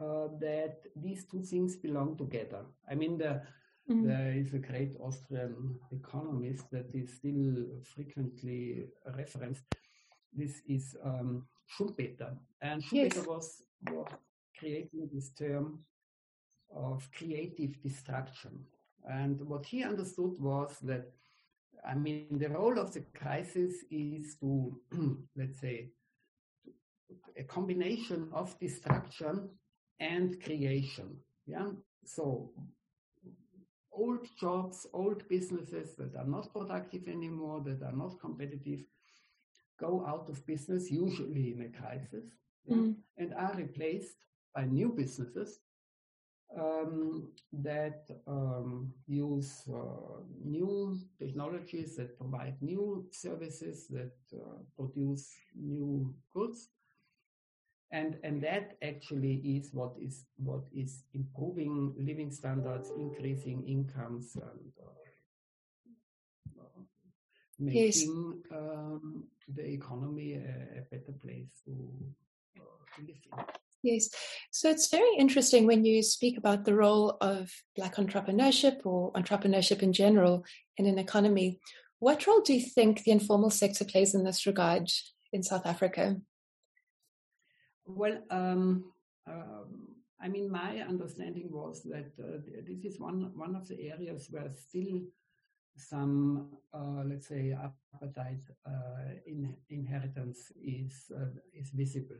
uh, 0.00 0.28
that 0.40 0.78
these 0.96 1.24
two 1.26 1.42
things 1.42 1.76
belong 1.76 2.16
together. 2.16 2.64
I 2.90 2.94
mean, 2.94 3.18
the, 3.18 3.42
mm-hmm. 3.88 4.06
there 4.06 4.32
is 4.32 4.52
a 4.54 4.58
great 4.58 4.96
Austrian 5.00 5.78
economist 5.92 6.70
that 6.72 6.86
is 6.94 7.14
still 7.14 7.66
frequently 7.82 8.86
referenced. 9.16 9.64
This 10.32 10.62
is 10.68 10.96
um, 11.04 11.46
Schumpeter. 11.72 12.36
And 12.60 12.82
Schumpeter 12.82 13.16
yes. 13.16 13.26
was, 13.26 13.62
was 13.90 14.08
creating 14.58 15.08
this 15.12 15.30
term 15.30 15.80
of 16.74 17.08
creative 17.12 17.80
destruction. 17.82 18.64
And 19.04 19.40
what 19.42 19.66
he 19.66 19.84
understood 19.84 20.40
was 20.40 20.76
that, 20.82 21.10
I 21.86 21.94
mean, 21.94 22.38
the 22.38 22.48
role 22.48 22.78
of 22.78 22.92
the 22.92 23.04
crisis 23.14 23.74
is 23.90 24.36
to, 24.40 24.80
let's 25.36 25.60
say, 25.60 25.90
a 27.36 27.44
combination 27.44 28.28
of 28.32 28.58
destruction 28.58 29.48
and 30.00 30.42
creation. 30.42 31.16
Yeah. 31.46 31.70
So 32.06 32.50
old 33.92 34.26
jobs, 34.40 34.86
old 34.92 35.26
businesses 35.28 35.94
that 35.96 36.16
are 36.16 36.26
not 36.26 36.52
productive 36.52 37.06
anymore, 37.08 37.62
that 37.64 37.82
are 37.82 37.96
not 37.96 38.20
competitive, 38.20 38.80
go 39.78 40.04
out 40.06 40.28
of 40.28 40.44
business, 40.46 40.90
usually 40.90 41.52
in 41.52 41.62
a 41.62 41.78
crisis, 41.80 42.24
mm. 42.70 42.94
and 43.18 43.34
are 43.34 43.54
replaced 43.56 44.16
by 44.54 44.64
new 44.64 44.88
businesses 44.88 45.60
um, 46.58 47.28
that 47.52 48.08
um, 48.26 48.92
use 49.06 49.62
uh, 49.72 50.20
new 50.44 50.98
technologies, 51.18 51.96
that 51.96 52.18
provide 52.18 52.56
new 52.60 53.06
services, 53.10 53.86
that 53.88 54.14
uh, 54.34 54.58
produce 54.76 55.34
new 55.54 56.14
goods. 56.32 56.68
And, 57.90 58.16
and 58.24 58.42
that 58.42 58.76
actually 58.82 59.34
is 59.34 59.70
what 59.72 59.92
is 60.00 60.24
what 60.36 60.64
is 60.74 61.04
improving 61.12 61.94
living 61.96 62.32
standards, 62.32 62.90
increasing 62.96 63.62
incomes, 63.68 64.34
and 64.34 64.72
uh, 64.82 65.04
making 67.58 68.42
yes. 68.50 68.58
um, 68.58 69.24
the 69.54 69.64
economy 69.64 70.34
a, 70.34 70.78
a, 70.78 70.82
better 70.90 71.12
place 71.22 71.62
to, 71.64 71.72
uh, 72.58 72.96
to 72.96 73.06
live 73.06 73.16
in. 73.38 73.44
Yes. 73.84 74.08
So 74.50 74.70
it's 74.70 74.88
very 74.88 75.14
interesting 75.18 75.66
when 75.66 75.84
you 75.84 76.02
speak 76.02 76.38
about 76.38 76.64
the 76.64 76.74
role 76.74 77.18
of 77.20 77.52
Black 77.76 77.96
entrepreneurship 77.96 78.86
or 78.86 79.12
entrepreneurship 79.12 79.82
in 79.82 79.92
general 79.92 80.46
in 80.78 80.86
an 80.86 80.98
economy. 80.98 81.60
What 81.98 82.26
role 82.26 82.40
do 82.40 82.54
you 82.54 82.64
think 82.64 83.02
the 83.02 83.10
informal 83.10 83.50
sector 83.50 83.84
plays 83.84 84.14
in 84.14 84.24
this 84.24 84.46
regard 84.46 84.90
in 85.34 85.42
South 85.42 85.66
Africa? 85.66 86.16
Well, 87.84 88.22
um, 88.30 88.90
um, 89.26 89.88
I 90.18 90.28
mean, 90.28 90.50
my 90.50 90.80
understanding 90.80 91.50
was 91.50 91.82
that 91.82 92.12
uh, 92.18 92.38
this 92.66 92.94
is 92.94 92.98
one 92.98 93.32
one 93.36 93.54
of 93.54 93.68
the 93.68 93.90
areas 93.90 94.28
where 94.30 94.50
still 94.54 95.02
some, 95.76 96.56
uh, 96.72 97.02
let's 97.04 97.28
say, 97.28 97.52
apartheid 97.52 98.40
in, 99.26 99.54
inheritance 99.68 100.52
is 100.62 101.12
is 101.52 101.68
visible. 101.74 102.16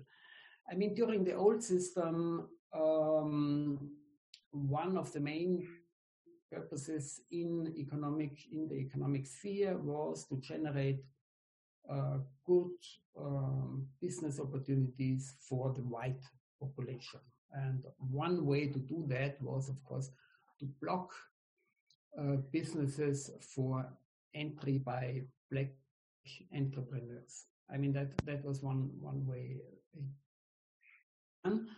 I 0.71 0.75
mean, 0.75 0.95
during 0.95 1.25
the 1.25 1.35
old 1.35 1.63
system, 1.63 2.49
um, 2.73 3.91
one 4.51 4.97
of 4.97 5.13
the 5.13 5.21
main 5.21 5.67
purposes 6.51 7.21
in 7.31 7.73
economic 7.77 8.33
in 8.53 8.69
the 8.69 8.77
economic 8.77 9.27
sphere 9.27 9.77
was 9.77 10.27
to 10.29 10.41
generate 10.41 11.03
uh, 11.91 12.19
good 12.47 12.73
um, 13.19 13.87
business 14.01 14.41
opportunities 14.41 15.35
for 15.49 15.73
the 15.73 15.83
white 15.83 16.23
population. 16.61 17.21
And 17.53 17.85
one 17.99 18.47
way 18.47 18.67
to 18.69 18.79
do 18.79 19.05
that 19.09 19.41
was, 19.43 19.69
of 19.69 19.83
course, 19.85 20.11
to 20.61 20.67
block 20.81 21.13
uh, 22.19 22.37
businesses 22.53 23.31
for 23.41 23.87
entry 24.35 24.79
by 24.79 25.23
black 25.51 25.71
entrepreneurs. 26.55 27.47
I 27.73 27.77
mean 27.77 27.93
that 27.93 28.17
that 28.25 28.45
was 28.45 28.63
one 28.63 28.91
one 29.01 29.27
way. 29.27 29.61
And 31.45 31.69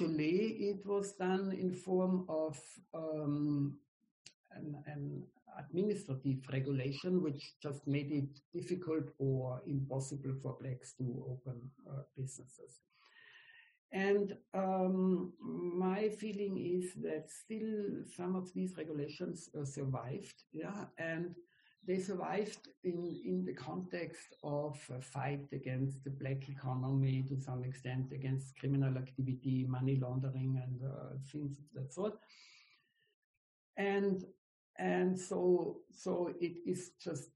usually, 0.00 0.70
it 0.70 0.86
was 0.86 1.12
done 1.12 1.52
in 1.52 1.72
form 1.72 2.24
of 2.28 2.58
um, 2.94 3.76
an, 4.52 4.76
an 4.86 5.22
administrative 5.58 6.38
regulation, 6.52 7.22
which 7.22 7.54
just 7.62 7.86
made 7.86 8.10
it 8.10 8.40
difficult 8.54 9.04
or 9.18 9.60
impossible 9.66 10.34
for 10.42 10.56
blacks 10.60 10.94
to 10.94 11.24
open 11.28 11.60
uh, 11.88 12.02
businesses. 12.16 12.80
And 13.92 14.34
um, 14.54 15.32
my 15.40 16.08
feeling 16.08 16.56
is 16.56 16.94
that 17.02 17.30
still 17.30 18.04
some 18.16 18.36
of 18.36 18.52
these 18.54 18.74
regulations 18.78 19.50
uh, 19.54 19.66
survived, 19.66 20.44
yeah, 20.52 20.86
and 20.96 21.34
they 21.86 21.98
survived 21.98 22.68
in, 22.84 23.20
in 23.24 23.44
the 23.44 23.54
context 23.54 24.34
of 24.44 24.78
a 24.96 25.00
fight 25.00 25.46
against 25.52 26.04
the 26.04 26.10
black 26.10 26.48
economy 26.48 27.24
to 27.28 27.40
some 27.40 27.64
extent, 27.64 28.12
against 28.12 28.56
criminal 28.58 28.96
activity, 28.96 29.66
money 29.68 29.98
laundering, 30.00 30.60
and 30.62 30.80
uh, 30.88 31.16
things 31.30 31.58
of 31.58 31.64
that 31.74 31.92
sort. 31.92 32.14
And 33.76 34.24
and 34.78 35.18
so 35.18 35.78
so 35.90 36.32
it 36.40 36.56
is 36.66 36.92
just 37.02 37.30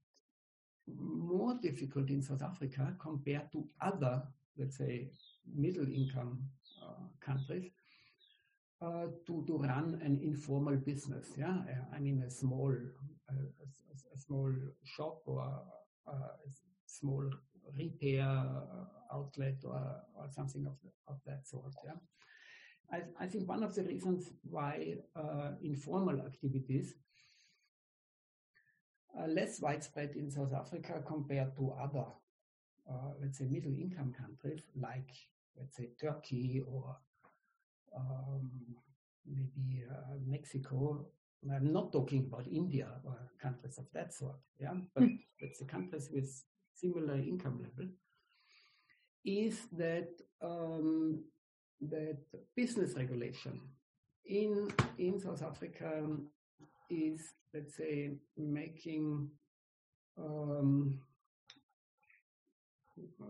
more 0.87 1.59
difficult 1.61 2.09
in 2.09 2.21
South 2.21 2.41
Africa 2.41 2.95
compared 2.99 3.51
to 3.51 3.67
other, 3.81 4.23
let's 4.57 4.77
say, 4.77 5.09
middle 5.53 5.87
income 5.87 6.39
uh, 6.81 7.03
countries 7.19 7.71
uh, 8.81 9.07
to, 9.25 9.43
to 9.47 9.57
run 9.57 9.99
an 10.03 10.19
informal 10.21 10.75
business. 10.75 11.29
Yeah, 11.37 11.57
I 11.93 11.99
mean 11.99 12.23
a 12.25 12.29
small 12.29 12.73
a, 13.29 13.33
a 13.33 14.17
small 14.17 14.53
shop 14.83 15.21
or 15.25 15.41
a, 16.07 16.11
a 16.11 16.15
small 16.85 17.29
repair 17.77 18.45
outlet 19.13 19.57
or, 19.63 20.01
or 20.15 20.27
something 20.29 20.65
of, 20.65 20.75
the, 20.83 20.89
of 21.07 21.19
that 21.25 21.47
sort. 21.47 21.73
Yeah. 21.83 21.91
I, 22.91 23.23
I, 23.23 23.27
think 23.27 23.47
one 23.47 23.63
of 23.63 23.75
the 23.75 23.83
reasons 23.83 24.31
why 24.43 24.95
uh, 25.15 25.51
informal 25.61 26.21
activities 26.21 26.95
are 29.17 29.27
less 29.27 29.59
widespread 29.59 30.11
in 30.15 30.31
South 30.31 30.53
Africa 30.53 31.01
compared 31.05 31.55
to 31.57 31.73
other, 31.81 32.05
uh, 32.89 33.11
let's 33.21 33.39
say, 33.39 33.45
middle 33.45 33.73
income 33.73 34.13
countries 34.17 34.61
like 34.79 35.09
let's 35.57 35.75
say 35.75 35.89
Turkey 35.99 36.61
or 36.65 36.95
um, 37.95 38.51
maybe 39.25 39.83
uh, 39.89 40.15
Mexico. 40.25 41.05
I'm 41.53 41.71
not 41.71 41.91
talking 41.91 42.25
about 42.27 42.47
India 42.47 42.87
or 43.05 43.17
countries 43.39 43.77
of 43.77 43.85
that 43.93 44.13
sort, 44.13 44.37
yeah, 44.59 44.73
but 44.95 45.03
it's 45.39 45.59
say 45.59 45.65
countries 45.65 46.09
with 46.11 46.43
similar 46.73 47.15
income 47.15 47.61
level. 47.61 47.91
Is 49.23 49.67
that 49.73 50.09
um, 50.41 51.23
that 51.81 52.17
business 52.55 52.95
regulation 52.95 53.61
in 54.25 54.69
in 54.97 55.19
South 55.19 55.43
Africa 55.43 56.03
is 56.89 57.33
let's 57.53 57.75
say 57.75 58.11
making 58.37 59.29
um, 60.17 60.99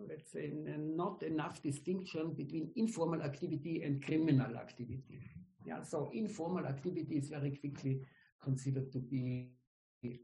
let's 0.10 0.32
say, 0.32 0.52
not 0.78 1.24
enough 1.24 1.62
distinction 1.62 2.34
between 2.34 2.72
informal 2.76 3.22
activity 3.22 3.84
and 3.84 4.04
criminal 4.04 4.56
activity. 4.56 5.20
Yeah, 5.66 5.84
so 5.84 6.10
informal 6.14 6.66
activity 6.66 7.18
is 7.18 7.30
very 7.30 7.52
quickly 7.52 8.00
considered 8.42 8.92
to 8.94 9.00
be 9.00 9.50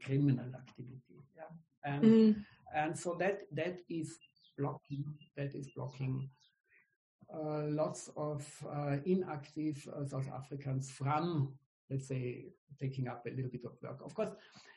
criminal 0.02 0.46
activity. 0.54 1.20
Yeah, 1.36 1.50
and 1.84 2.04
mm. 2.04 2.44
and 2.74 2.98
so 2.98 3.14
that 3.18 3.42
that 3.52 3.80
is 3.90 4.18
blocking 4.58 5.04
that 5.36 5.54
is 5.54 5.68
blocking 5.76 6.30
uh, 7.34 7.64
lots 7.64 8.10
of 8.16 8.46
uh, 8.70 8.96
inactive 9.04 9.86
uh, 9.94 10.06
South 10.06 10.28
Africans 10.32 10.90
from 10.90 11.52
let's 11.90 12.08
say 12.08 12.46
taking 12.80 13.08
up 13.08 13.24
a 13.26 13.30
little 13.30 13.50
bit 13.50 13.64
of 13.64 13.72
work. 13.82 14.00
Of 14.04 14.14
course, 14.14 14.30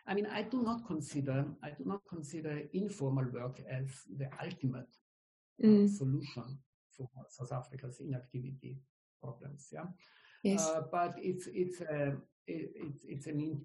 I 0.05 0.13
mean, 0.13 0.27
I 0.27 0.43
do 0.43 0.61
not 0.61 0.85
consider 0.85 1.45
I 1.63 1.69
do 1.69 1.83
not 1.85 2.01
consider 2.09 2.61
informal 2.73 3.25
work 3.33 3.59
as 3.69 3.87
the 4.17 4.29
ultimate 4.43 4.93
uh, 5.63 5.67
mm. 5.67 5.89
solution 5.89 6.59
for 6.95 7.09
South 7.29 7.51
Africa's 7.51 7.99
inactivity 7.99 8.77
problems. 9.21 9.67
Yeah, 9.71 9.85
yes. 10.43 10.67
Uh, 10.67 10.83
but 10.91 11.15
it's 11.17 11.47
it's 11.53 11.81
a 11.81 12.13
it, 12.47 12.71
it's 12.75 13.05
it's 13.07 13.27
an 13.27 13.39
in, 13.39 13.61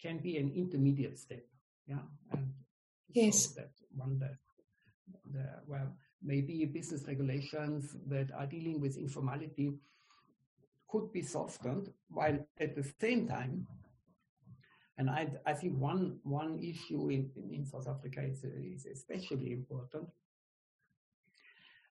can 0.00 0.18
be 0.18 0.36
an 0.36 0.52
intermediate 0.54 1.18
step. 1.18 1.44
Yeah, 1.86 2.04
and 2.32 2.52
yes, 3.08 3.54
so 3.54 3.60
that 3.60 3.70
one 3.96 4.18
that 4.18 4.36
the 5.32 5.46
well 5.66 5.94
maybe 6.22 6.64
business 6.64 7.04
regulations 7.06 7.96
that 8.08 8.30
are 8.36 8.46
dealing 8.46 8.80
with 8.80 8.96
informality 8.96 9.72
could 10.88 11.12
be 11.12 11.22
softened 11.22 11.92
while 12.08 12.38
at 12.60 12.74
the 12.74 12.86
same 13.00 13.28
time 13.28 13.66
and 14.98 15.08
I, 15.08 15.28
I 15.46 15.52
think 15.52 15.78
one, 15.78 16.18
one 16.24 16.58
issue 16.58 17.08
in, 17.08 17.30
in 17.52 17.64
South 17.64 17.86
Africa 17.88 18.20
is, 18.20 18.42
is 18.42 18.86
especially 18.86 19.52
important. 19.52 20.08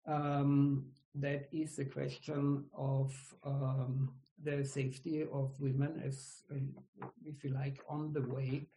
Um, 0.07 0.85
that 1.15 1.49
is 1.51 1.75
the 1.75 1.85
question 1.85 2.65
of 2.77 3.11
um, 3.43 4.13
the 4.43 4.63
safety 4.63 5.25
of 5.33 5.59
women 5.59 6.01
as, 6.05 6.43
uh, 6.51 7.07
if 7.25 7.43
you 7.43 7.49
like, 7.49 7.81
on 7.89 8.13
the 8.13 8.21
way 8.21 8.67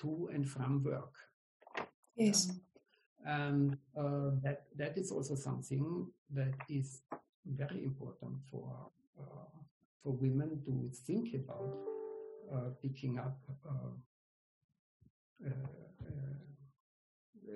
to 0.00 0.28
and 0.34 0.48
from 0.48 0.82
work. 0.82 1.14
Yes. 2.16 2.50
Um, 2.50 2.58
and 3.24 3.76
uh, 3.96 4.30
that 4.42 4.64
that 4.76 4.98
is 4.98 5.12
also 5.12 5.36
something 5.36 6.08
that 6.30 6.54
is 6.68 7.02
very 7.46 7.84
important 7.84 8.34
for 8.50 8.90
for 10.02 10.12
women 10.12 10.60
to 10.64 10.90
think 11.06 11.34
about 11.34 11.78
uh, 12.52 12.70
picking 12.82 13.18
up 13.18 13.38
uh, 13.68 13.90
uh, 15.46 15.48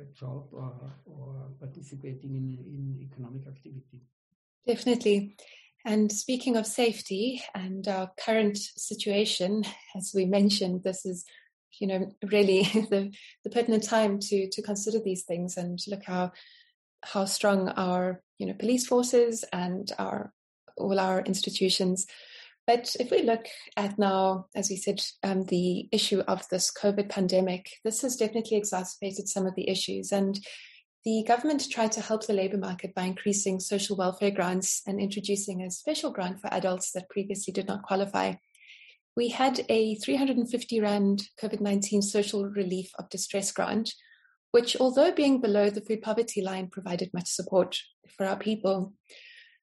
a 0.01 0.05
job 0.15 0.49
or, 0.53 0.93
or 1.05 1.51
participating 1.59 2.35
in, 2.37 2.59
in 2.67 3.09
economic 3.11 3.47
activity. 3.47 4.03
Definitely. 4.67 5.37
And 5.85 6.11
speaking 6.11 6.57
of 6.57 6.67
safety 6.67 7.43
and 7.55 7.87
our 7.87 8.11
current 8.19 8.59
situation, 8.59 9.65
as 9.97 10.13
we 10.15 10.25
mentioned, 10.27 10.83
this 10.83 11.07
is, 11.07 11.25
you 11.81 11.87
know, 11.87 12.11
really 12.31 12.63
the, 12.91 13.13
the 13.45 13.51
pertinent 13.51 13.85
time 13.85 14.19
to 14.19 14.49
to 14.51 14.63
consider 14.63 14.99
these 14.99 15.25
things 15.25 15.57
and 15.57 15.79
look 15.87 16.03
how 16.05 16.33
how 17.05 17.25
strong 17.25 17.69
our 17.69 18.21
you 18.39 18.47
know 18.47 18.55
police 18.55 18.87
forces 18.87 19.45
and 19.53 19.93
our 19.99 20.33
all 20.77 20.99
our 20.99 21.21
institutions 21.21 22.07
but 22.67 22.97
if 22.99 23.13
we 23.13 23.23
look 23.23 23.47
at 23.77 23.97
now, 23.97 24.47
as 24.57 24.71
we 24.71 24.77
said, 24.77 25.01
um, 25.23 25.45
the 25.45 25.89
issue 25.93 26.21
of 26.27 26.49
this 26.49 26.73
COVID 26.73 27.09
pandemic, 27.09 27.71
this 27.85 28.03
has 28.03 28.17
definitely 28.17 28.57
exacerbated 28.57 29.29
some 29.29 29.47
of 29.47 29.55
the 29.55 29.71
issues. 29.71 30.11
And 30.11 30.45
the 31.05 31.25
government 31.29 31.71
tried 31.71 31.93
to 31.93 32.01
help 32.01 32.27
the 32.27 32.33
labour 32.33 32.57
market 32.57 32.93
by 32.93 33.05
increasing 33.05 33.61
social 33.61 33.97
welfare 33.97 34.33
grants 34.33 34.83
and 34.85 34.99
introducing 34.99 35.63
a 35.63 35.71
special 35.71 36.11
grant 36.11 36.41
for 36.41 36.53
adults 36.53 36.91
that 36.93 37.09
previously 37.09 37.53
did 37.53 37.69
not 37.69 37.85
qualify. 37.85 38.35
We 39.17 39.29
had 39.29 39.65
a 39.69 39.95
350 39.95 40.81
Rand 40.81 41.29
COVID 41.41 41.61
19 41.61 42.03
social 42.03 42.47
relief 42.47 42.91
of 42.99 43.09
distress 43.11 43.53
grant, 43.53 43.95
which, 44.51 44.77
although 44.81 45.13
being 45.13 45.41
below 45.41 45.71
the 45.71 45.81
food 45.81 46.03
poverty 46.03 46.43
line, 46.43 46.67
provided 46.67 47.15
much 47.15 47.29
support 47.29 47.79
for 48.17 48.27
our 48.27 48.37
people. 48.37 48.93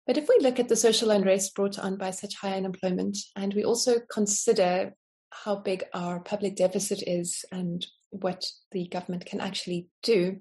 But 0.05 0.17
if 0.17 0.27
we 0.27 0.37
look 0.41 0.59
at 0.59 0.67
the 0.67 0.75
social 0.75 1.11
unrest 1.11 1.55
brought 1.55 1.79
on 1.79 1.97
by 1.97 2.11
such 2.11 2.35
high 2.35 2.57
unemployment, 2.57 3.17
and 3.35 3.53
we 3.53 3.63
also 3.63 3.99
consider 4.11 4.93
how 5.31 5.55
big 5.55 5.83
our 5.93 6.19
public 6.19 6.55
deficit 6.55 7.01
is 7.07 7.45
and 7.51 7.85
what 8.09 8.45
the 8.71 8.87
government 8.87 9.25
can 9.25 9.39
actually 9.39 9.87
do, 10.03 10.39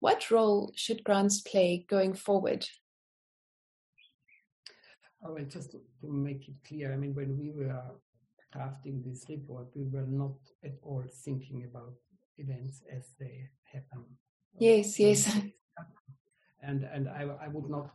what 0.00 0.30
role 0.30 0.72
should 0.74 1.04
grants 1.04 1.40
play 1.40 1.86
going 1.88 2.14
forward? 2.14 2.66
Oh, 5.24 5.32
well, 5.32 5.44
just 5.44 5.72
to, 5.72 5.80
make 6.02 6.48
it 6.48 6.54
clear, 6.66 6.92
I 6.92 6.96
mean, 6.96 7.14
when 7.14 7.38
we 7.38 7.50
were 7.50 7.82
drafting 8.52 9.02
this 9.04 9.24
report, 9.28 9.68
we 9.74 9.84
were 9.84 10.06
not 10.06 10.36
at 10.64 10.74
all 10.82 11.04
thinking 11.24 11.64
about 11.68 11.94
events 12.38 12.82
as 12.94 13.10
they 13.18 13.48
happen. 13.72 14.04
Yes, 14.58 14.98
yes. 14.98 15.36
And 16.62 16.82
and 16.82 17.08
I, 17.08 17.22
I 17.44 17.48
would 17.48 17.70
not, 17.70 17.90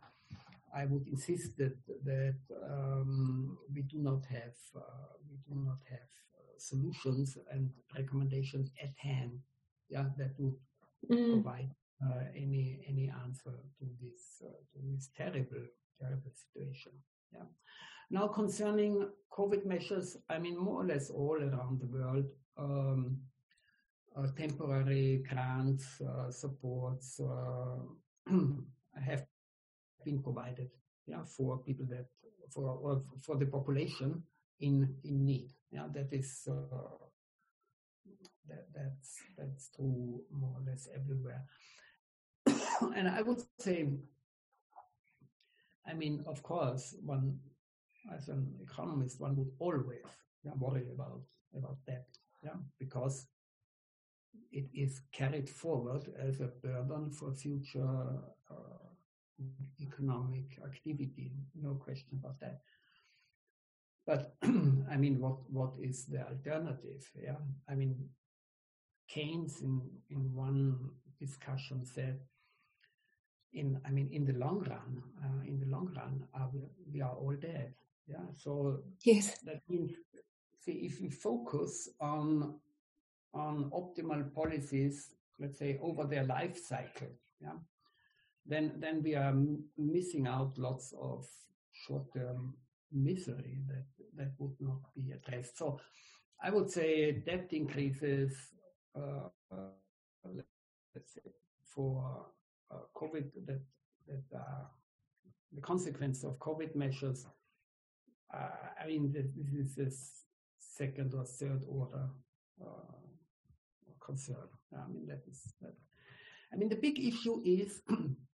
I 0.75 0.85
would 0.85 1.07
insist 1.07 1.57
that 1.57 1.77
that 2.05 2.39
um, 2.71 3.57
we 3.73 3.81
do 3.83 3.97
not 3.97 4.25
have 4.25 4.57
uh, 4.75 5.13
we 5.29 5.37
do 5.47 5.59
not 5.59 5.79
have 5.89 6.09
uh, 6.35 6.57
solutions 6.57 7.37
and 7.51 7.69
recommendations 7.97 8.71
at 8.81 8.93
hand. 8.97 9.39
Yeah, 9.89 10.05
that 10.17 10.33
would 10.39 10.55
mm. 11.09 11.33
provide 11.33 11.71
uh, 12.05 12.23
any 12.35 12.79
any 12.87 13.11
answer 13.23 13.55
to 13.79 13.85
this 14.01 14.41
uh, 14.43 14.59
to 14.73 14.79
this 14.93 15.09
terrible 15.17 15.65
terrible 15.99 16.31
situation. 16.31 16.93
Yeah. 17.33 17.49
Now 18.09 18.27
concerning 18.27 19.07
COVID 19.31 19.65
measures, 19.65 20.17
I 20.29 20.39
mean 20.39 20.57
more 20.57 20.83
or 20.83 20.85
less 20.85 21.09
all 21.09 21.37
around 21.37 21.79
the 21.79 21.87
world, 21.87 22.25
um, 22.57 23.17
uh, 24.15 24.27
temporary 24.37 25.23
grants, 25.29 26.01
uh, 26.01 26.31
supports 26.31 27.19
uh, 27.19 27.77
have 29.05 29.25
been 30.03 30.21
provided. 30.21 30.69
Yeah, 31.07 31.23
for 31.23 31.57
people 31.57 31.85
that 31.89 32.05
for 32.53 33.01
for 33.19 33.37
the 33.37 33.45
population 33.45 34.23
in 34.59 34.95
in 35.03 35.25
need. 35.25 35.49
Yeah, 35.71 35.87
that 35.93 36.13
is 36.13 36.47
uh, 36.49 37.07
that 38.47 38.67
that's 38.73 39.17
that's 39.37 39.69
true 39.75 40.23
more 40.31 40.55
or 40.57 40.63
less 40.65 40.87
everywhere. 40.93 41.43
and 42.95 43.07
I 43.07 43.21
would 43.21 43.41
say, 43.59 43.87
I 45.87 45.93
mean, 45.93 46.23
of 46.27 46.43
course, 46.43 46.95
one 47.03 47.39
as 48.15 48.29
an 48.29 48.55
economist, 48.61 49.19
one 49.19 49.35
would 49.35 49.51
always 49.59 50.05
yeah, 50.43 50.51
worry 50.57 50.87
about 50.93 51.21
about 51.55 51.77
that, 51.87 52.07
yeah, 52.43 52.57
because 52.79 53.27
it 54.51 54.65
is 54.73 55.01
carried 55.11 55.49
forward 55.49 56.03
as 56.19 56.41
a 56.41 56.47
burden 56.47 57.11
for 57.11 57.33
future 57.33 58.07
uh, 58.49 58.90
economic 59.81 60.59
activity. 60.63 61.31
No 61.55 61.75
question 61.75 62.19
about 62.19 62.39
that. 62.39 62.61
But 64.05 64.35
I 64.43 64.97
mean, 64.97 65.19
what 65.19 65.49
what 65.49 65.73
is 65.79 66.05
the 66.05 66.27
alternative? 66.27 67.09
Yeah, 67.15 67.41
I 67.69 67.75
mean, 67.75 68.09
Keynes 69.07 69.61
in 69.61 69.81
in 70.09 70.33
one 70.33 70.91
discussion 71.19 71.85
said 71.85 72.19
in 73.53 73.79
I 73.85 73.91
mean 73.91 74.09
in 74.11 74.25
the 74.25 74.33
long 74.33 74.59
run, 74.69 75.03
uh, 75.23 75.43
in 75.45 75.59
the 75.59 75.67
long 75.67 75.93
run, 75.95 76.25
uh, 76.33 76.47
we, 76.53 76.61
we, 76.93 77.01
are 77.01 77.13
all 77.13 77.35
dead. 77.35 77.73
Yeah. 78.07 78.25
So 78.33 78.79
yes, 79.03 79.37
that 79.45 79.61
means 79.69 79.91
see 80.59 80.85
if 80.85 81.01
we 81.01 81.09
focus 81.09 81.89
on 81.99 82.55
on 83.33 83.71
optimal 83.71 84.33
policies, 84.33 85.15
let's 85.39 85.59
say 85.59 85.79
over 85.81 86.05
their 86.05 86.23
life 86.23 86.57
cycle, 86.57 87.07
yeah, 87.39 87.57
then 88.45 88.73
then 88.79 89.01
we 89.03 89.15
are 89.15 89.33
missing 89.77 90.27
out 90.27 90.57
lots 90.57 90.93
of 90.99 91.25
short-term 91.71 92.53
misery 92.91 93.59
that 93.67 93.85
that 94.17 94.31
would 94.39 94.55
not 94.59 94.81
be 94.95 95.11
addressed. 95.11 95.57
So 95.57 95.79
I 96.43 96.49
would 96.49 96.69
say 96.69 97.11
debt 97.11 97.47
increases. 97.51 98.33
Uh, 98.95 99.29
uh, 99.51 99.71
let's 100.93 101.13
say 101.13 101.21
for 101.63 102.25
uh, 102.69 102.75
COVID 102.95 103.31
that 103.45 103.61
that 104.07 104.37
uh, 104.37 104.65
the 105.53 105.61
consequence 105.61 106.23
of 106.23 106.37
COVID 106.39 106.75
measures. 106.75 107.25
Uh, 108.33 108.47
I 108.81 108.87
mean, 108.87 109.11
this 109.11 109.53
is 109.53 109.77
a 109.77 109.91
second 110.59 111.13
or 111.13 111.25
third 111.25 111.65
order 111.67 112.09
concern. 113.99 114.47
I 114.73 114.87
mean, 114.91 115.05
that 115.07 115.21
is 115.29 115.53
that. 115.61 115.73
I 116.53 116.57
mean, 116.57 116.69
the 116.69 116.75
big 116.75 116.99
issue 116.99 117.41
is 117.45 117.81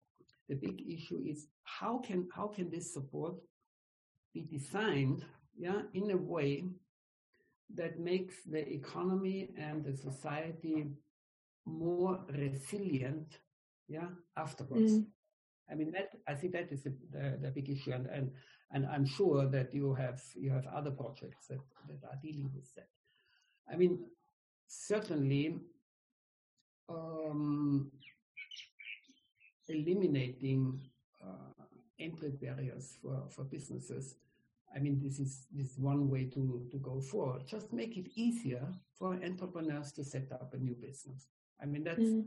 the 0.49 0.55
big 0.55 0.83
issue 0.89 1.21
is 1.25 1.47
how 1.65 1.99
can 1.99 2.29
how 2.35 2.49
can 2.49 2.71
this 2.71 2.93
support 2.93 3.35
be 4.35 4.43
designed, 4.43 5.25
yeah, 5.59 5.83
in 5.95 6.11
a 6.11 6.17
way 6.17 6.65
that 7.75 7.99
makes 7.99 8.35
the 8.45 8.67
economy 8.73 9.51
and 9.57 9.85
the 9.85 9.97
society 9.97 10.87
more 11.65 12.21
resilient 12.29 13.39
yeah, 13.89 14.09
afterwards. 14.37 14.93
Mm. 14.93 15.07
I 15.71 15.75
mean, 15.75 15.93
that 15.93 16.11
I 16.27 16.35
think 16.35 16.53
that 16.55 16.73
is 16.73 16.83
the, 16.85 16.95
the, 17.11 17.39
the, 17.41 17.51
big 17.51 17.71
issue, 17.71 17.93
and, 17.93 18.07
and 18.07 18.31
and 18.73 18.87
I'm 18.87 19.07
sure 19.07 19.47
that 19.49 19.73
you 19.75 19.95
have 19.95 20.21
you 20.35 20.51
have 20.51 20.67
other 20.67 20.91
projects 20.91 21.47
that, 21.49 21.61
that 21.89 22.07
are 22.09 22.19
dealing 22.23 22.51
with 22.55 22.75
that. 22.75 22.89
I 23.73 23.77
mean, 23.77 24.01
certainly, 24.67 25.59
um, 26.89 27.91
eliminating 29.73 30.81
uh, 31.23 31.65
entry 31.99 32.31
barriers 32.31 32.97
for, 33.03 33.25
for 33.29 33.45
businesses. 33.45 34.17
I 34.75 34.79
mean, 34.79 35.01
this 35.03 35.19
is 35.19 35.47
this 35.53 35.73
is 35.73 35.79
one 35.79 36.09
way 36.09 36.25
to, 36.25 36.67
to 36.71 36.77
go 36.79 37.01
forward. 37.01 37.47
Just 37.47 37.73
make 37.73 37.97
it 37.97 38.09
easier 38.15 38.67
for 38.99 39.15
entrepreneurs 39.15 39.93
to 39.93 40.05
set 40.05 40.33
up 40.33 40.55
a 40.55 40.59
new 40.59 40.75
business. 40.75 41.27
I 41.61 41.67
mean, 41.67 41.85
that's 41.85 42.01
mm 42.01 42.25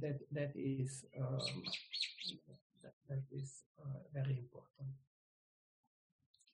that 0.00 0.18
that 0.32 0.52
is 0.54 1.04
um, 1.18 1.38
that, 2.82 2.92
that 3.08 3.22
is 3.32 3.64
uh, 3.80 3.98
very 4.14 4.38
important. 4.38 4.96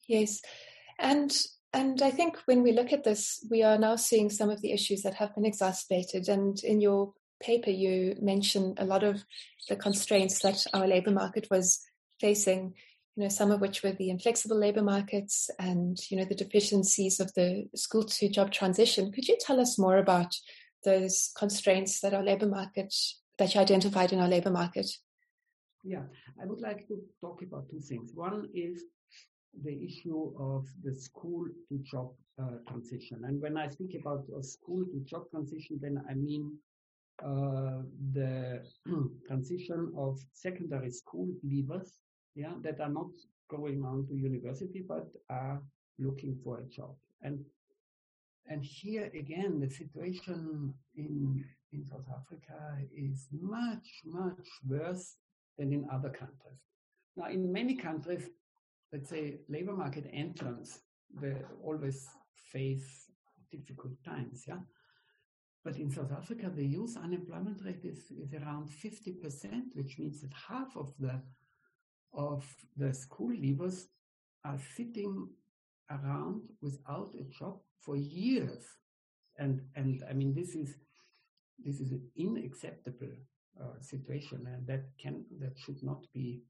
Yes, 0.08 0.40
and 0.98 1.30
and 1.72 2.00
I 2.02 2.10
think 2.10 2.38
when 2.46 2.62
we 2.62 2.72
look 2.72 2.92
at 2.92 3.04
this, 3.04 3.44
we 3.50 3.62
are 3.62 3.78
now 3.78 3.96
seeing 3.96 4.30
some 4.30 4.50
of 4.50 4.62
the 4.62 4.72
issues 4.72 5.02
that 5.02 5.14
have 5.14 5.34
been 5.34 5.44
exacerbated. 5.44 6.28
And 6.28 6.58
in 6.64 6.80
your 6.80 7.12
paper, 7.40 7.70
you 7.70 8.16
mention 8.20 8.74
a 8.78 8.84
lot 8.84 9.02
of 9.02 9.24
the 9.68 9.76
constraints 9.76 10.40
that 10.40 10.64
our 10.72 10.86
labour 10.86 11.10
market 11.10 11.48
was 11.50 11.80
facing. 12.20 12.74
You 13.16 13.24
know, 13.24 13.28
some 13.28 13.50
of 13.50 13.60
which 13.60 13.82
were 13.82 13.92
the 13.92 14.10
inflexible 14.10 14.58
labour 14.58 14.82
markets 14.82 15.48
and 15.58 15.98
you 16.10 16.18
know 16.18 16.24
the 16.24 16.34
deficiencies 16.34 17.18
of 17.18 17.32
the 17.34 17.66
school 17.74 18.04
to 18.04 18.28
job 18.28 18.52
transition. 18.52 19.10
Could 19.12 19.28
you 19.28 19.38
tell 19.40 19.58
us 19.58 19.78
more 19.78 19.96
about 19.96 20.34
those 20.84 21.32
constraints 21.36 22.00
that 22.00 22.14
our 22.14 22.22
labour 22.22 22.46
market 22.46 22.94
that 23.38 23.54
you 23.54 23.60
identified 23.60 24.12
in 24.12 24.20
our 24.20 24.28
labor 24.28 24.50
market? 24.50 24.86
Yeah, 25.82 26.02
I 26.42 26.46
would 26.46 26.60
like 26.60 26.86
to 26.88 27.00
talk 27.20 27.42
about 27.42 27.70
two 27.70 27.80
things. 27.80 28.10
One 28.14 28.48
is 28.54 28.84
the 29.64 29.84
issue 29.84 30.32
of 30.38 30.66
the 30.82 30.94
school 30.94 31.46
to 31.68 31.78
job 31.78 32.12
uh, 32.38 32.58
transition. 32.68 33.22
And 33.24 33.40
when 33.40 33.56
I 33.56 33.68
speak 33.68 33.96
about 34.00 34.24
a 34.38 34.42
school 34.42 34.84
to 34.84 35.00
job 35.04 35.30
transition, 35.30 35.78
then 35.80 36.02
I 36.08 36.14
mean 36.14 36.52
uh, 36.52 36.75
the 37.20 38.62
transition 39.26 39.92
of 39.96 40.18
secondary 40.32 40.90
school 40.90 41.28
leavers, 41.44 41.88
yeah, 42.34 42.52
that 42.62 42.80
are 42.80 42.90
not 42.90 43.10
going 43.48 43.84
on 43.84 44.06
to 44.08 44.14
university 44.14 44.84
but 44.86 45.06
are 45.30 45.62
looking 45.98 46.38
for 46.44 46.58
a 46.60 46.64
job. 46.64 46.94
And 47.22 47.44
and 48.48 48.64
here 48.64 49.10
again, 49.14 49.58
the 49.60 49.68
situation 49.70 50.74
in 50.94 51.44
in 51.72 51.84
South 51.84 52.06
Africa 52.10 52.78
is 52.94 53.28
much, 53.32 54.02
much 54.04 54.48
worse 54.66 55.16
than 55.58 55.72
in 55.72 55.86
other 55.92 56.10
countries. 56.10 56.60
Now, 57.16 57.28
in 57.28 57.52
many 57.52 57.74
countries, 57.74 58.28
let's 58.92 59.08
say 59.08 59.38
labor 59.48 59.72
market 59.72 60.08
entrants, 60.12 60.80
they 61.20 61.34
always 61.62 62.06
face 62.52 63.10
difficult 63.50 63.92
times, 64.04 64.44
yeah. 64.46 64.60
But 65.66 65.78
in 65.78 65.90
South 65.90 66.12
Africa, 66.12 66.48
the 66.54 66.64
youth 66.64 66.96
unemployment 66.96 67.60
rate 67.64 67.84
is, 67.84 67.98
is 68.12 68.32
around 68.34 68.68
50%, 68.68 69.74
which 69.74 69.98
means 69.98 70.20
that 70.20 70.30
half 70.48 70.76
of 70.76 70.94
the 71.00 71.20
of 72.12 72.44
the 72.76 72.94
school 72.94 73.30
leavers 73.30 73.86
are 74.44 74.60
sitting 74.76 75.28
around 75.90 76.42
without 76.62 77.12
a 77.18 77.24
job 77.36 77.58
for 77.80 77.96
years. 77.96 78.64
And 79.38 79.60
and 79.74 80.04
I 80.08 80.12
mean 80.12 80.36
this 80.36 80.54
is 80.54 80.76
this 81.58 81.80
is 81.80 81.90
an 81.90 82.04
unacceptable 82.16 83.16
uh, 83.60 83.80
situation, 83.80 84.46
and 84.46 84.64
that 84.68 84.84
can 85.02 85.24
that 85.40 85.58
should 85.58 85.82
not 85.82 86.06
be 86.14 86.44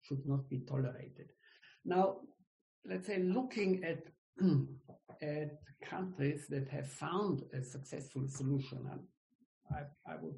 should 0.00 0.24
not 0.26 0.48
be 0.48 0.60
tolerated. 0.60 1.28
Now, 1.84 2.20
let's 2.86 3.06
say 3.06 3.18
looking 3.18 3.84
at 3.84 3.98
at 5.22 5.58
countries 5.82 6.46
that 6.48 6.68
have 6.68 6.88
found 6.88 7.42
a 7.52 7.62
successful 7.62 8.26
solution, 8.28 8.78
and 8.90 9.00
I, 9.70 10.12
I 10.12 10.16
would 10.20 10.34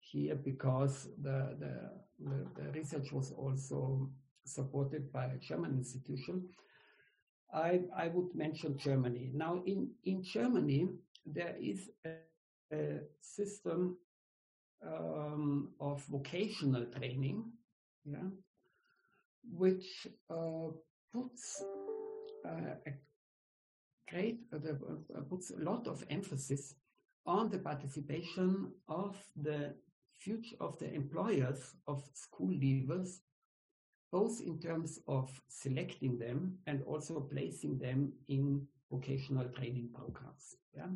here 0.00 0.34
because 0.34 1.08
the, 1.22 1.56
the, 1.58 1.90
the, 2.18 2.46
the 2.62 2.72
research 2.72 3.12
was 3.12 3.32
also 3.32 4.10
supported 4.44 5.12
by 5.12 5.26
a 5.26 5.38
German 5.38 5.76
institution. 5.76 6.48
I, 7.54 7.80
I 7.96 8.08
would 8.08 8.34
mention 8.34 8.76
Germany. 8.78 9.30
Now, 9.34 9.62
in, 9.66 9.90
in 10.04 10.22
Germany, 10.22 10.88
there 11.24 11.54
is 11.60 11.88
a 12.04 12.10
a 12.72 13.00
system 13.20 13.96
um, 14.84 15.68
of 15.80 16.02
vocational 16.06 16.86
training, 16.86 17.44
yeah, 18.04 18.28
which 19.52 20.06
uh, 20.30 20.68
puts 21.12 21.62
a 22.44 22.92
great, 24.08 24.40
uh, 24.52 24.56
uh, 24.56 25.20
puts 25.22 25.50
a 25.50 25.62
lot 25.62 25.86
of 25.86 26.04
emphasis 26.10 26.74
on 27.26 27.48
the 27.50 27.58
participation 27.58 28.72
of 28.88 29.16
the 29.36 29.74
future 30.14 30.56
of 30.60 30.78
the 30.78 30.92
employers 30.92 31.74
of 31.86 32.02
school 32.14 32.50
leavers, 32.50 33.20
both 34.10 34.40
in 34.40 34.58
terms 34.58 34.98
of 35.08 35.30
selecting 35.48 36.18
them 36.18 36.58
and 36.66 36.82
also 36.82 37.20
placing 37.20 37.78
them 37.78 38.12
in 38.28 38.66
vocational 38.90 39.48
training 39.48 39.88
programs. 39.94 40.56
Yeah. 40.74 40.88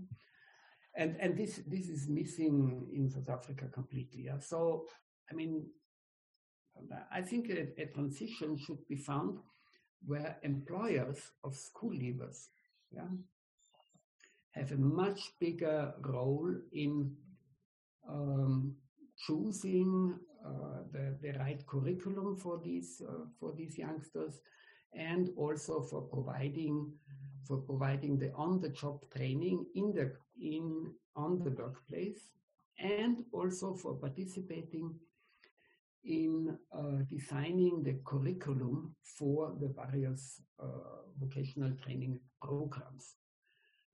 And, 0.96 1.16
and 1.20 1.36
this, 1.36 1.60
this 1.66 1.88
is 1.88 2.08
missing 2.08 2.86
in 2.92 3.10
South 3.10 3.28
Africa 3.28 3.66
completely. 3.72 4.24
Yeah? 4.24 4.38
So, 4.38 4.86
I 5.30 5.34
mean, 5.34 5.66
I 7.10 7.22
think 7.22 7.50
a, 7.50 7.68
a 7.80 7.86
transition 7.86 8.56
should 8.56 8.86
be 8.88 8.96
found 8.96 9.38
where 10.04 10.38
employers 10.42 11.18
of 11.44 11.54
school 11.54 11.90
leavers 11.90 12.48
yeah, 12.90 13.08
have 14.52 14.72
a 14.72 14.76
much 14.76 15.32
bigger 15.40 15.92
role 16.00 16.54
in 16.72 17.14
um, 18.08 18.74
choosing 19.26 20.18
uh, 20.44 20.82
the, 20.92 21.16
the 21.22 21.38
right 21.38 21.66
curriculum 21.66 22.36
for 22.36 22.60
these 22.62 23.02
uh, 23.08 23.24
for 23.40 23.52
these 23.56 23.76
youngsters 23.78 24.40
and 24.94 25.30
also 25.36 25.82
for 25.82 26.02
providing 26.02 26.92
for 27.44 27.58
providing 27.58 28.18
the 28.18 28.32
on-the-job 28.34 29.00
training 29.14 29.64
in 29.74 29.92
the 29.92 30.12
in 30.40 30.92
on 31.16 31.42
the 31.42 31.50
workplace 31.50 32.30
and 32.78 33.24
also 33.32 33.74
for 33.74 33.94
participating 33.94 34.94
in 36.06 36.56
uh, 36.72 37.02
designing 37.10 37.82
the 37.82 37.98
curriculum 38.04 38.94
for 39.02 39.54
the 39.60 39.68
various 39.68 40.40
uh, 40.62 41.02
vocational 41.18 41.72
training 41.82 42.20
programs. 42.40 43.16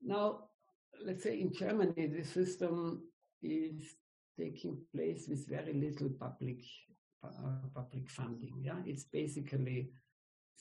Now, 0.01 0.45
let's 1.03 1.23
say 1.23 1.39
in 1.41 1.51
Germany, 1.53 2.07
the 2.07 2.23
system 2.23 3.01
is 3.41 3.95
taking 4.39 4.77
place 4.95 5.25
with 5.27 5.47
very 5.47 5.73
little 5.73 6.09
public 6.19 6.61
uh, 7.23 7.67
public 7.73 8.09
funding. 8.09 8.61
Yeah, 8.61 8.79
it's 8.85 9.05
basically 9.05 9.89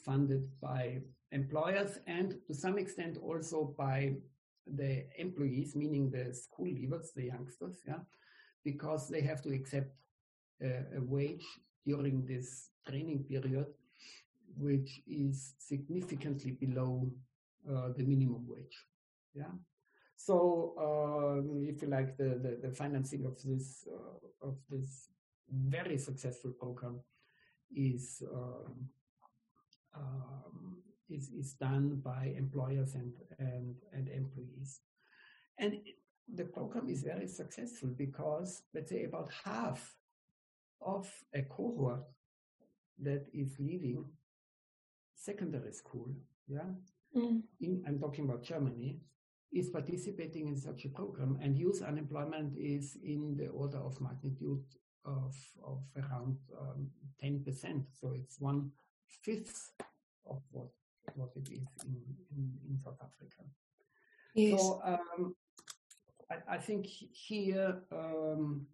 funded 0.05 0.49
by 0.61 1.01
employers 1.33 1.99
and 2.07 2.37
to 2.47 2.55
some 2.55 2.79
extent 2.79 3.19
also 3.21 3.75
by 3.77 4.15
the 4.67 5.05
employees, 5.19 5.75
meaning 5.75 6.11
the 6.11 6.33
school 6.33 6.67
leavers, 6.67 7.13
the 7.15 7.25
youngsters. 7.25 7.79
Yeah, 7.87 7.99
because 8.65 9.09
they 9.09 9.23
have 9.23 9.43
to 9.43 9.53
accept 9.53 9.91
a 10.61 11.01
wage 11.01 11.47
during 11.85 12.25
this 12.27 12.71
training 12.87 13.25
period, 13.29 13.67
which 14.57 15.01
is 15.07 15.55
significantly 15.59 16.53
below 16.53 17.11
uh, 17.69 17.89
the 17.97 18.05
minimum 18.05 18.47
wage. 18.47 18.77
Yeah. 19.35 19.55
So, 20.17 20.75
uh, 20.79 21.43
if 21.69 21.83
you 21.83 21.89
like, 21.89 22.17
the, 22.17 22.39
the, 22.43 22.69
the 22.69 22.75
financing 22.75 23.25
of 23.27 23.43
this 23.43 23.87
uh, 23.93 24.47
of 24.49 24.57
this 24.71 25.09
very 25.51 25.99
successful 25.99 26.53
program 26.53 27.01
is 27.75 28.23
um, 28.33 28.89
um, 29.95 30.83
is 31.11 31.31
is 31.31 31.55
done 31.55 32.01
by 32.05 32.35
employers 32.37 32.95
and 32.95 33.13
and 33.39 33.75
and 33.93 34.09
employees, 34.09 34.81
and 35.59 35.79
the 36.33 36.45
program 36.45 36.89
is 36.89 37.03
very 37.03 37.27
successful 37.27 37.89
because 37.89 38.63
let's 38.75 38.91
say 38.91 39.05
about 39.05 39.31
half 39.45 39.97
of 40.85 41.11
a 41.35 41.43
cohort 41.43 42.05
that 43.01 43.27
is 43.33 43.57
leaving 43.59 44.05
secondary 45.15 45.73
school, 45.73 46.09
yeah, 46.49 46.71
mm. 47.17 47.43
in, 47.61 47.83
I'm 47.87 47.99
talking 47.99 48.25
about 48.25 48.43
Germany, 48.43 48.99
is 49.53 49.69
participating 49.69 50.49
in 50.49 50.57
such 50.57 50.85
a 50.85 50.89
program, 50.89 51.39
and 51.43 51.57
youth 51.57 51.83
unemployment 51.83 52.57
is 52.59 52.97
in 53.05 53.37
the 53.37 53.49
order 53.49 53.79
of 53.79 54.01
magnitude 54.01 54.65
of, 55.05 55.35
of 55.65 55.83
around 55.97 56.39
um, 56.59 56.89
10%. 57.23 57.85
So 58.01 58.13
it's 58.15 58.41
one 58.41 58.71
fifth 59.23 59.73
of 60.29 60.43
what, 60.51 60.69
what 61.15 61.31
it 61.37 61.49
is 61.51 61.67
in, 61.85 61.97
in, 62.37 62.53
in 62.69 62.79
South 62.83 62.99
Africa. 63.01 63.43
Yes. 64.35 64.61
So 64.61 64.81
um, 64.85 65.35
I, 66.31 66.55
I, 66.55 66.59
think 66.59 66.87
here 66.87 67.83
um, 67.93 68.67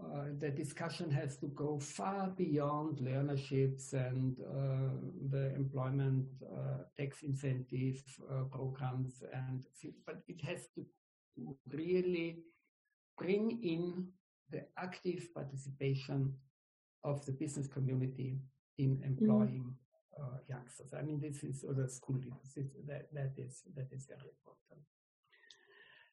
uh, 0.00 0.24
the 0.38 0.50
discussion 0.50 1.10
has 1.10 1.36
to 1.36 1.48
go 1.48 1.78
far 1.78 2.28
beyond 2.36 2.98
learnerships 2.98 3.92
and 3.92 4.38
uh, 4.40 4.88
the 5.30 5.54
employment 5.54 6.26
uh, 6.42 6.84
tax 6.96 7.22
incentive 7.22 8.02
uh, 8.30 8.44
programs 8.44 9.22
and 9.32 9.64
but 10.06 10.22
it 10.28 10.40
has 10.42 10.68
to 10.74 10.84
really 11.72 12.38
bring 13.18 13.62
in 13.62 14.06
the 14.50 14.64
active 14.78 15.28
participation 15.34 16.32
of 17.04 17.24
the 17.26 17.32
business 17.32 17.66
community 17.66 18.38
in 18.78 18.96
mm. 18.96 19.06
employing 19.06 19.74
mm. 20.18 20.38
youngsters. 20.48 20.94
I 20.98 21.02
mean, 21.02 21.20
this 21.20 21.44
is 21.44 21.64
or 21.64 21.74
the 21.74 21.88
school 21.88 22.16
leaders. 22.16 22.70
That 22.86 23.12
that 23.12 23.32
is 23.36 23.62
that 23.76 23.88
is 23.92 24.06
very 24.06 24.30
important. 24.38 24.82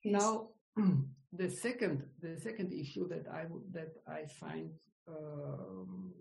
Yes. 0.04 0.22
Now, 0.22 0.50
the 1.34 1.50
second 1.50 2.04
the 2.22 2.38
second 2.38 2.74
issue 2.74 3.08
that 3.10 3.26
I 3.32 3.46
that 3.72 3.94
I 4.08 4.26
find 4.26 4.72
um, 5.08 6.14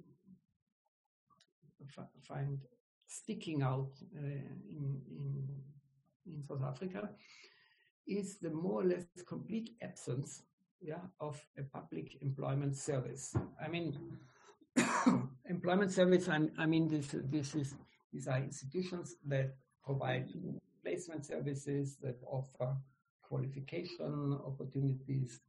find 2.23 2.59
sticking 3.07 3.63
out 3.63 3.91
uh, 4.17 4.21
in, 4.21 5.01
in 5.11 5.49
in 6.27 6.43
South 6.43 6.63
Africa 6.63 7.11
is 8.07 8.39
the 8.39 8.51
more 8.51 8.83
or 8.83 8.85
less 8.85 9.05
complete 9.27 9.77
absence 9.83 10.43
yeah, 10.81 11.01
of 11.21 11.41
a 11.59 11.63
public 11.63 12.23
employment 12.23 12.77
service. 12.77 13.35
I 13.63 13.69
mean, 13.69 13.97
employment 15.49 15.93
service. 15.93 16.29
I, 16.29 16.49
I 16.59 16.67
mean, 16.67 16.89
this 16.89 17.15
this 17.31 17.55
is 17.55 17.75
these 18.13 18.29
are 18.29 18.39
institutions 18.39 19.17
that 19.27 19.57
provide 19.85 20.29
placement 20.85 21.27
services 21.27 21.97
that 22.03 22.17
offer 22.27 22.77
qualification 23.29 24.39
opportunities 24.47 25.41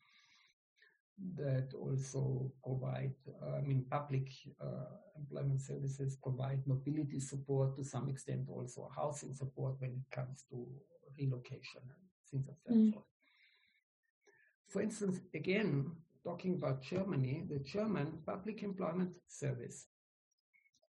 that 1.36 1.74
also 1.74 2.52
provide, 2.64 3.14
uh, 3.44 3.58
I 3.58 3.62
mean, 3.62 3.86
public 3.90 4.30
uh, 4.62 4.96
employment 5.18 5.62
services 5.62 6.18
provide 6.22 6.66
mobility 6.66 7.20
support 7.20 7.76
to 7.76 7.84
some 7.84 8.10
extent, 8.10 8.48
also 8.50 8.90
housing 8.96 9.34
support 9.34 9.76
when 9.80 9.92
it 9.92 10.16
comes 10.16 10.46
to 10.50 10.66
relocation 11.18 11.82
and 11.84 12.04
things 12.32 12.48
of 12.48 12.56
that 12.66 12.76
mm. 12.76 12.94
sort. 12.94 13.06
For 14.70 14.82
instance, 14.82 15.20
again, 15.34 15.92
talking 16.24 16.54
about 16.54 16.84
Germany, 16.84 17.44
the 17.50 17.60
German 17.60 18.20
Public 18.26 18.64
Employment 18.64 19.12
Service 19.28 19.88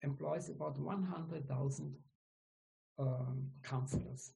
employs 0.03 0.48
about 0.48 0.79
100,000 0.79 1.94
um, 2.98 3.51
counselors. 3.62 4.33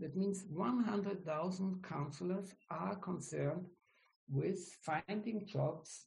That 0.00 0.16
means 0.16 0.44
100,000 0.48 1.84
counselors 1.88 2.54
are 2.70 2.96
concerned 2.96 3.66
with 4.28 4.58
finding 4.82 5.46
jobs 5.46 6.06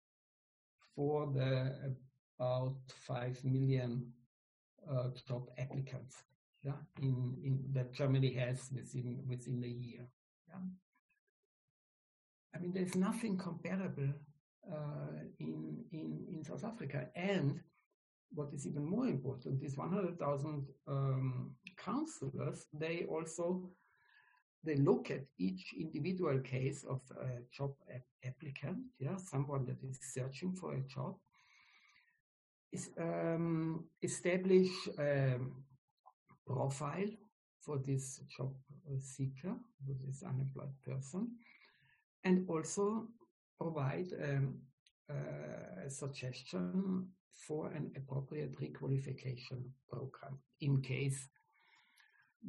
for 0.95 1.27
the 1.27 1.95
about 2.39 2.75
5 3.07 3.45
million 3.45 4.11
uh, 4.91 5.09
job 5.27 5.49
applicants 5.57 6.23
yeah, 6.63 6.73
in, 7.01 7.35
in, 7.43 7.59
that 7.73 7.93
Germany 7.93 8.33
has 8.33 8.69
within, 8.73 9.23
within 9.27 9.63
a 9.63 9.67
year. 9.67 10.07
Yeah. 10.49 10.55
I 12.55 12.59
mean, 12.59 12.73
there's 12.73 12.95
nothing 12.95 13.37
comparable 13.37 14.13
uh, 14.71 15.23
in, 15.39 15.83
in, 15.91 16.25
in 16.29 16.43
South 16.43 16.63
Africa. 16.63 17.07
And 17.15 17.61
what 18.33 18.53
is 18.53 18.67
even 18.67 18.85
more 18.85 19.07
important, 19.07 19.59
these 19.59 19.77
100,000 19.77 20.67
um, 20.87 21.55
counselors, 21.77 22.65
they 22.73 23.05
also 23.09 23.69
they 24.63 24.75
look 24.75 25.11
at 25.11 25.23
each 25.37 25.73
individual 25.79 26.39
case 26.39 26.83
of 26.83 26.99
a 27.21 27.41
job 27.51 27.71
applicant, 28.25 28.77
yeah, 28.99 29.15
someone 29.15 29.65
that 29.65 29.81
is 29.83 29.99
searching 30.01 30.53
for 30.53 30.73
a 30.73 30.81
job, 30.81 31.15
is 32.73 32.89
um, 32.99 33.85
establish 34.01 34.69
a 34.99 35.35
profile 36.45 37.09
for 37.61 37.77
this 37.77 38.21
job 38.35 38.53
seeker, 38.99 39.55
for 39.85 39.95
this 40.05 40.23
unemployed 40.23 40.73
person, 40.85 41.29
and 42.23 42.45
also 42.49 43.07
provide 43.59 44.07
um, 44.21 44.59
a 45.09 45.89
suggestion 45.89 47.07
for 47.47 47.71
an 47.71 47.91
appropriate 47.95 48.59
requalification 48.59 49.63
program 49.89 50.39
in 50.61 50.81
case 50.81 51.27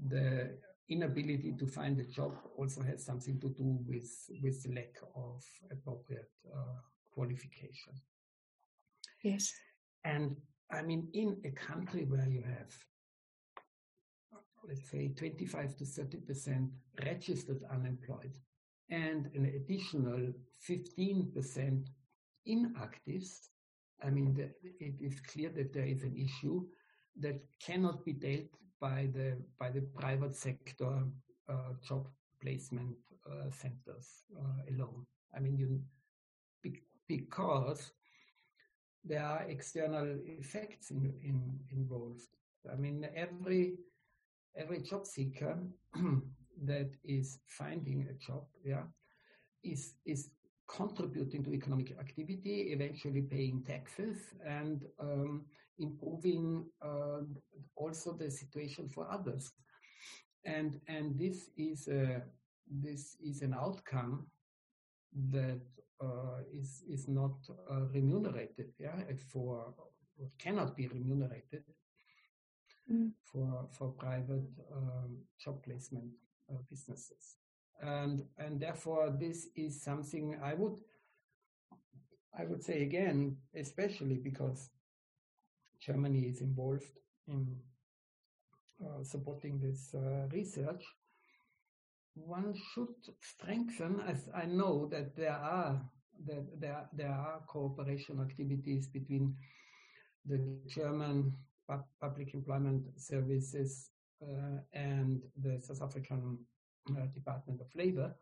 the 0.09 0.57
inability 0.89 1.55
to 1.59 1.67
find 1.67 1.99
a 2.01 2.05
job 2.05 2.33
also 2.57 2.83
has 2.83 3.05
something 3.05 3.39
to 3.41 3.49
do 3.51 3.79
with 3.87 4.11
with 4.43 4.63
the 4.63 4.75
lack 4.75 4.95
of 5.15 5.43
appropriate 5.71 6.31
uh, 6.55 6.81
qualification. 7.13 7.93
Yes, 9.23 9.53
and 10.05 10.37
I 10.71 10.83
mean, 10.83 11.09
in 11.13 11.37
a 11.45 11.51
country 11.51 12.05
where 12.05 12.29
you 12.29 12.43
have 12.43 12.73
let's 14.67 14.91
say 14.91 15.09
25 15.09 15.77
to 15.77 15.85
30 15.85 16.19
percent 16.19 16.71
registered 17.05 17.63
unemployed 17.73 18.33
and 18.91 19.27
an 19.35 19.47
additional 19.47 20.33
15 20.61 21.31
percent 21.35 21.89
inactives, 22.47 23.49
I 24.05 24.11
mean, 24.11 24.35
the, 24.35 24.51
it 24.63 24.95
is 25.01 25.21
clear 25.21 25.51
that 25.51 25.73
there 25.73 25.87
is 25.87 26.03
an 26.03 26.17
issue 26.17 26.65
that 27.21 27.41
cannot 27.61 28.05
be 28.05 28.13
dealt 28.13 28.53
by 28.81 29.09
the 29.13 29.37
by 29.59 29.71
the 29.71 29.81
private 29.81 30.37
sector 30.37 31.03
uh, 31.49 31.73
job 31.87 32.07
placement 32.41 32.95
uh, 33.27 33.51
centers 33.51 34.25
uh, 34.39 34.73
alone. 34.73 35.05
I 35.35 35.41
mean, 35.41 35.57
you 35.57 35.81
because 37.09 37.93
there 39.05 39.25
are 39.25 39.45
external 39.49 40.19
effects 40.27 40.91
in, 40.91 41.13
in, 41.23 41.59
involved. 41.73 42.29
I 42.71 42.77
mean, 42.77 43.09
every 43.17 43.79
every 44.57 44.83
job 44.83 45.07
seeker 45.07 45.59
that 46.65 46.91
is 47.05 47.39
finding 47.47 48.07
a 48.11 48.15
job, 48.15 48.45
yeah, 48.65 48.85
is 49.65 49.95
is 50.05 50.31
contributing 50.69 51.43
to 51.45 51.53
economic 51.53 51.93
activity, 51.99 52.73
eventually 52.73 53.23
paying 53.23 53.63
taxes 53.63 54.19
and 54.47 54.85
um, 55.01 55.45
improving 55.79 56.67
uh, 56.83 57.23
also 57.77 58.13
the 58.13 58.31
situation 58.31 58.89
for 58.89 59.11
others. 59.11 59.53
And 60.45 60.81
and 60.87 61.19
this 61.19 61.51
is 61.57 61.89
a 61.89 62.23
this 62.71 63.17
is 63.21 63.43
an 63.43 63.55
outcome 63.55 64.27
that 65.31 65.63
uh, 66.01 66.41
is 66.53 66.85
is 66.89 67.09
not 67.09 67.37
uh, 67.71 67.87
remunerated, 67.93 68.73
yeah, 68.79 69.01
for 69.33 69.75
cannot 70.39 70.77
be 70.77 70.89
remunerated 70.89 71.65
mm. 72.91 73.11
for 73.25 73.69
for 73.73 73.89
private 73.93 74.51
um, 74.73 75.19
job 75.39 75.63
placement 75.63 76.11
uh, 76.51 76.59
businesses, 76.71 77.38
and 77.81 78.25
and 78.39 78.61
therefore 78.61 79.11
this 79.11 79.49
is 79.57 79.83
something 79.83 80.39
I 80.43 80.55
would 80.55 80.79
I 82.39 82.45
would 82.45 82.63
say 82.63 82.83
again, 82.83 83.37
especially 83.55 84.19
because 84.19 84.71
Germany 85.81 86.21
is 86.29 86.41
involved 86.41 86.93
in 87.27 87.57
uh, 88.85 89.03
supporting 89.03 89.59
this 89.61 89.95
uh, 89.95 90.29
research 90.33 90.85
one 92.27 92.55
should 92.73 92.95
strengthen, 93.21 94.01
as 94.07 94.29
I 94.35 94.47
know 94.47 94.87
that 94.91 95.17
there 95.17 95.33
are 95.37 95.81
that 96.27 96.61
there 96.61 96.89
there 96.93 97.13
are 97.13 97.41
cooperation 97.47 98.21
activities 98.21 98.89
between 98.89 99.37
the 100.27 100.39
German 100.67 101.33
Public 102.01 102.35
Employment 102.35 102.85
Services 102.97 103.91
uh, 104.23 104.59
and 104.73 105.23
the 105.41 105.61
South 105.61 105.83
African 105.83 106.39
Department 107.15 107.61
of 107.61 107.69
Labor. 107.75 108.15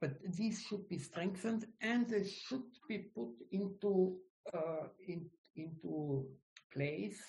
But 0.00 0.18
these 0.36 0.62
should 0.62 0.88
be 0.88 0.98
strengthened 0.98 1.66
and 1.80 2.08
they 2.08 2.26
should 2.26 2.64
be 2.88 2.98
put 3.14 3.32
into 3.52 4.16
uh, 4.52 4.88
in, 5.06 5.26
into 5.56 6.26
place, 6.72 7.20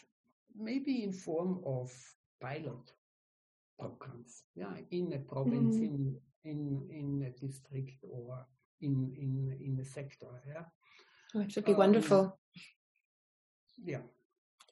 maybe 0.57 1.03
in 1.03 1.13
form 1.13 1.61
of 1.65 1.91
pilot 2.41 2.91
programs, 3.79 4.43
yeah, 4.55 4.73
in 4.91 5.13
a 5.13 5.19
province, 5.19 5.75
mm. 5.75 5.83
in 5.83 6.17
in 6.43 6.87
in 6.91 7.25
a 7.27 7.45
district 7.45 8.03
or 8.03 8.45
in 8.81 9.13
in 9.17 9.57
in 9.61 9.79
a 9.79 9.85
sector, 9.85 10.41
yeah. 10.47 10.65
Oh, 11.33 11.41
it 11.41 11.51
should 11.51 11.65
be 11.65 11.73
um, 11.73 11.79
wonderful. 11.79 12.39
Yeah. 13.83 14.01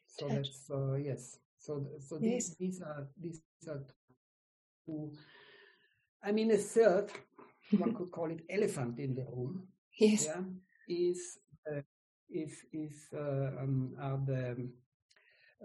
So 0.08 0.28
that's 0.28 0.70
uh, 0.70 0.96
yes. 0.96 1.40
So 1.58 1.86
so 2.00 2.18
these 2.18 2.50
yes. 2.50 2.56
these 2.60 2.82
are 2.82 3.08
these 3.20 3.42
are 3.68 3.84
two. 4.86 5.12
I 6.24 6.32
mean, 6.32 6.52
a 6.52 6.58
third, 6.58 7.12
one 7.72 7.94
could 7.94 8.12
call 8.12 8.32
it 8.32 8.42
elephant 8.50 9.00
in 9.00 9.16
the 9.16 9.26
room. 9.26 9.68
Yes. 10.00 10.26
Yeah, 10.26 10.42
is 10.88 11.38
uh, 11.70 11.82
is 12.30 12.54
is 12.72 13.08
uh, 13.14 13.62
um, 13.62 13.94
are 14.00 14.20
the 14.26 14.70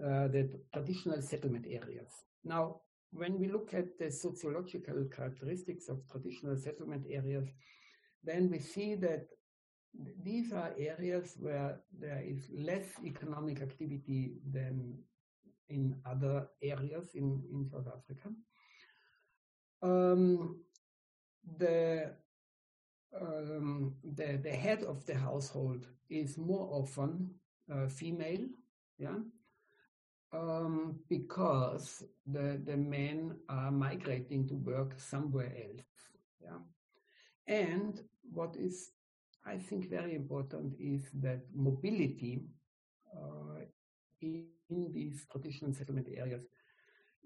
uh, 0.04 0.28
the 0.28 0.50
traditional 0.72 1.22
settlement 1.22 1.66
areas. 1.68 2.12
Now, 2.44 2.80
when 3.12 3.38
we 3.38 3.48
look 3.48 3.72
at 3.74 3.98
the 3.98 4.10
sociological 4.10 5.04
characteristics 5.14 5.88
of 5.88 6.06
traditional 6.10 6.56
settlement 6.56 7.04
areas, 7.10 7.48
then 8.22 8.50
we 8.50 8.58
see 8.58 8.94
that 8.96 9.26
these 10.22 10.52
are 10.52 10.74
areas 10.78 11.36
where 11.40 11.80
there 11.98 12.22
is 12.24 12.48
less 12.52 12.86
economic 13.04 13.62
activity 13.62 14.34
than 14.52 14.98
in 15.68 15.96
other 16.06 16.48
areas 16.62 17.08
in, 17.14 17.42
in 17.52 17.68
South 17.70 17.86
Africa. 17.88 18.30
Um, 19.82 20.56
the, 21.58 22.14
um, 23.20 23.94
the 24.02 24.38
the 24.42 24.50
head 24.50 24.82
of 24.82 25.04
the 25.06 25.14
household 25.14 25.86
is 26.10 26.36
more 26.36 26.68
often 26.72 27.30
uh, 27.72 27.88
female, 27.88 28.46
yeah, 28.98 29.18
um, 30.32 30.98
because 31.08 32.02
the, 32.26 32.60
the 32.64 32.76
men 32.76 33.36
are 33.48 33.70
migrating 33.70 34.46
to 34.48 34.54
work 34.54 34.94
somewhere 34.98 35.52
else. 35.56 35.84
Yeah. 36.40 36.58
And 37.46 38.00
what 38.32 38.56
is, 38.56 38.90
I 39.46 39.56
think, 39.56 39.88
very 39.88 40.14
important 40.14 40.74
is 40.78 41.08
that 41.14 41.40
mobility 41.54 42.42
uh, 43.16 43.62
in, 44.20 44.44
in 44.68 44.92
these 44.92 45.24
traditional 45.30 45.72
settlement 45.72 46.08
areas 46.14 46.42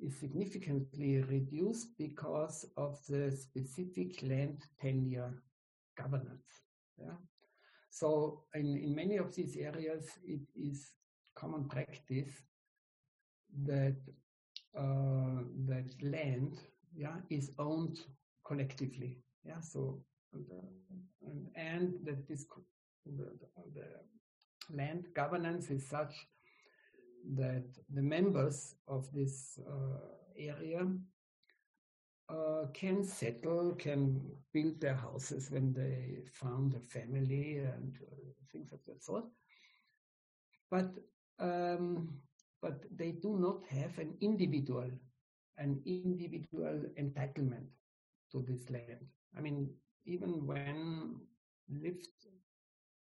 is 0.02 0.18
significantly 0.18 1.22
reduced 1.22 1.96
because 1.98 2.66
of 2.76 2.98
the 3.08 3.30
specific 3.30 4.22
land 4.22 4.58
tenure 4.80 5.42
governance. 5.96 6.62
Yeah. 6.98 7.18
So 7.90 8.44
in, 8.54 8.76
in 8.76 8.94
many 8.94 9.16
of 9.18 9.34
these 9.34 9.56
areas, 9.56 10.10
it 10.24 10.40
is 10.54 10.90
common 11.34 11.68
practice 11.68 12.30
that 13.64 13.96
uh, 14.76 15.42
that 15.68 15.90
land 16.02 16.58
yeah 16.94 17.16
is 17.30 17.50
owned 17.58 18.00
collectively 18.46 19.18
yeah 19.44 19.60
so 19.60 20.02
and, 20.32 21.46
and, 21.54 21.94
that 22.04 22.26
this 22.26 22.46
the, 23.04 23.28
the, 23.74 23.84
land 24.74 25.06
governance 25.14 25.70
is 25.70 25.86
such 25.86 26.14
that 27.34 27.64
the 27.92 28.02
members 28.02 28.74
of 28.88 29.10
this 29.12 29.58
uh, 29.68 29.98
area 30.36 30.86
uh, 32.28 32.66
can 32.72 33.04
settle, 33.04 33.74
can 33.78 34.20
build 34.52 34.80
their 34.80 34.94
houses 34.94 35.50
when 35.50 35.72
they 35.72 36.24
found 36.32 36.74
a 36.74 36.80
family 36.80 37.58
and 37.58 37.96
uh, 38.10 38.32
things 38.50 38.72
of 38.72 38.80
that 38.86 39.02
sort. 39.02 39.24
But 40.70 40.90
um, 41.38 42.20
but 42.62 42.84
they 42.96 43.10
do 43.10 43.36
not 43.36 43.66
have 43.66 43.98
an 43.98 44.14
individual, 44.20 44.88
an 45.58 45.82
individual 45.84 46.80
entitlement 46.96 47.66
to 48.30 48.44
this 48.48 48.70
land. 48.70 49.04
I 49.36 49.40
mean, 49.40 49.68
even 50.06 50.46
when 50.46 51.16
lived, 51.68 52.06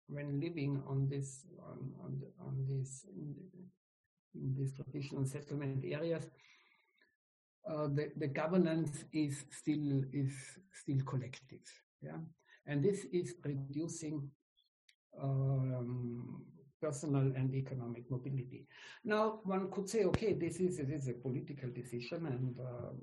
when 0.07 0.39
living 0.39 0.83
on 0.87 1.09
this, 1.09 1.45
on, 1.59 1.91
on, 2.03 2.19
the, 2.19 2.27
on 2.39 2.65
this, 2.69 3.05
in, 4.41 4.53
the, 4.55 4.63
these 4.63 4.73
traditional 4.73 5.25
settlement 5.25 5.83
areas, 5.85 6.25
uh, 7.69 7.87
the, 7.87 8.11
the 8.17 8.27
governance 8.27 9.03
is 9.11 9.45
still 9.51 10.03
is 10.13 10.33
still 10.71 11.01
collective, 11.05 11.65
yeah, 12.01 12.19
and 12.65 12.83
this 12.83 13.05
is 13.11 13.35
reducing 13.43 14.29
um, 15.21 16.43
personal 16.81 17.33
and 17.35 17.53
economic 17.55 18.09
mobility. 18.09 18.67
Now, 19.03 19.39
one 19.43 19.69
could 19.71 19.89
say, 19.89 20.05
okay, 20.05 20.33
this 20.33 20.59
is, 20.59 20.79
it 20.79 20.89
is 20.89 21.07
a 21.07 21.13
political 21.13 21.69
decision, 21.69 22.27
and 22.27 22.55
um, 22.59 22.97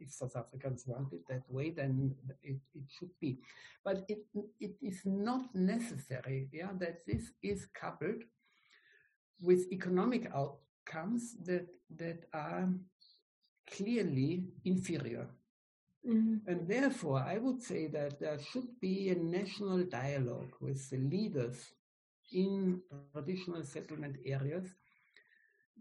if 0.00 0.12
South 0.12 0.36
Africans 0.36 0.84
want 0.86 1.12
it 1.12 1.22
that 1.28 1.42
way, 1.48 1.70
then 1.70 2.14
it, 2.42 2.58
it 2.74 2.82
should 2.88 3.10
be. 3.20 3.38
But 3.84 4.04
it, 4.08 4.18
it 4.60 4.76
is 4.82 5.00
not 5.04 5.54
necessary 5.54 6.48
yeah, 6.52 6.70
that 6.78 7.06
this 7.06 7.32
is 7.42 7.66
coupled 7.74 8.22
with 9.40 9.70
economic 9.72 10.30
outcomes 10.34 11.36
that, 11.44 11.66
that 11.96 12.24
are 12.32 12.68
clearly 13.70 14.44
inferior. 14.64 15.28
Mm-hmm. 16.08 16.50
And 16.50 16.68
therefore, 16.68 17.18
I 17.20 17.38
would 17.38 17.60
say 17.62 17.88
that 17.88 18.20
there 18.20 18.38
should 18.38 18.80
be 18.80 19.10
a 19.10 19.14
national 19.14 19.84
dialogue 19.84 20.52
with 20.60 20.88
the 20.90 20.98
leaders 20.98 21.72
in 22.32 22.80
traditional 23.12 23.64
settlement 23.64 24.16
areas 24.24 24.66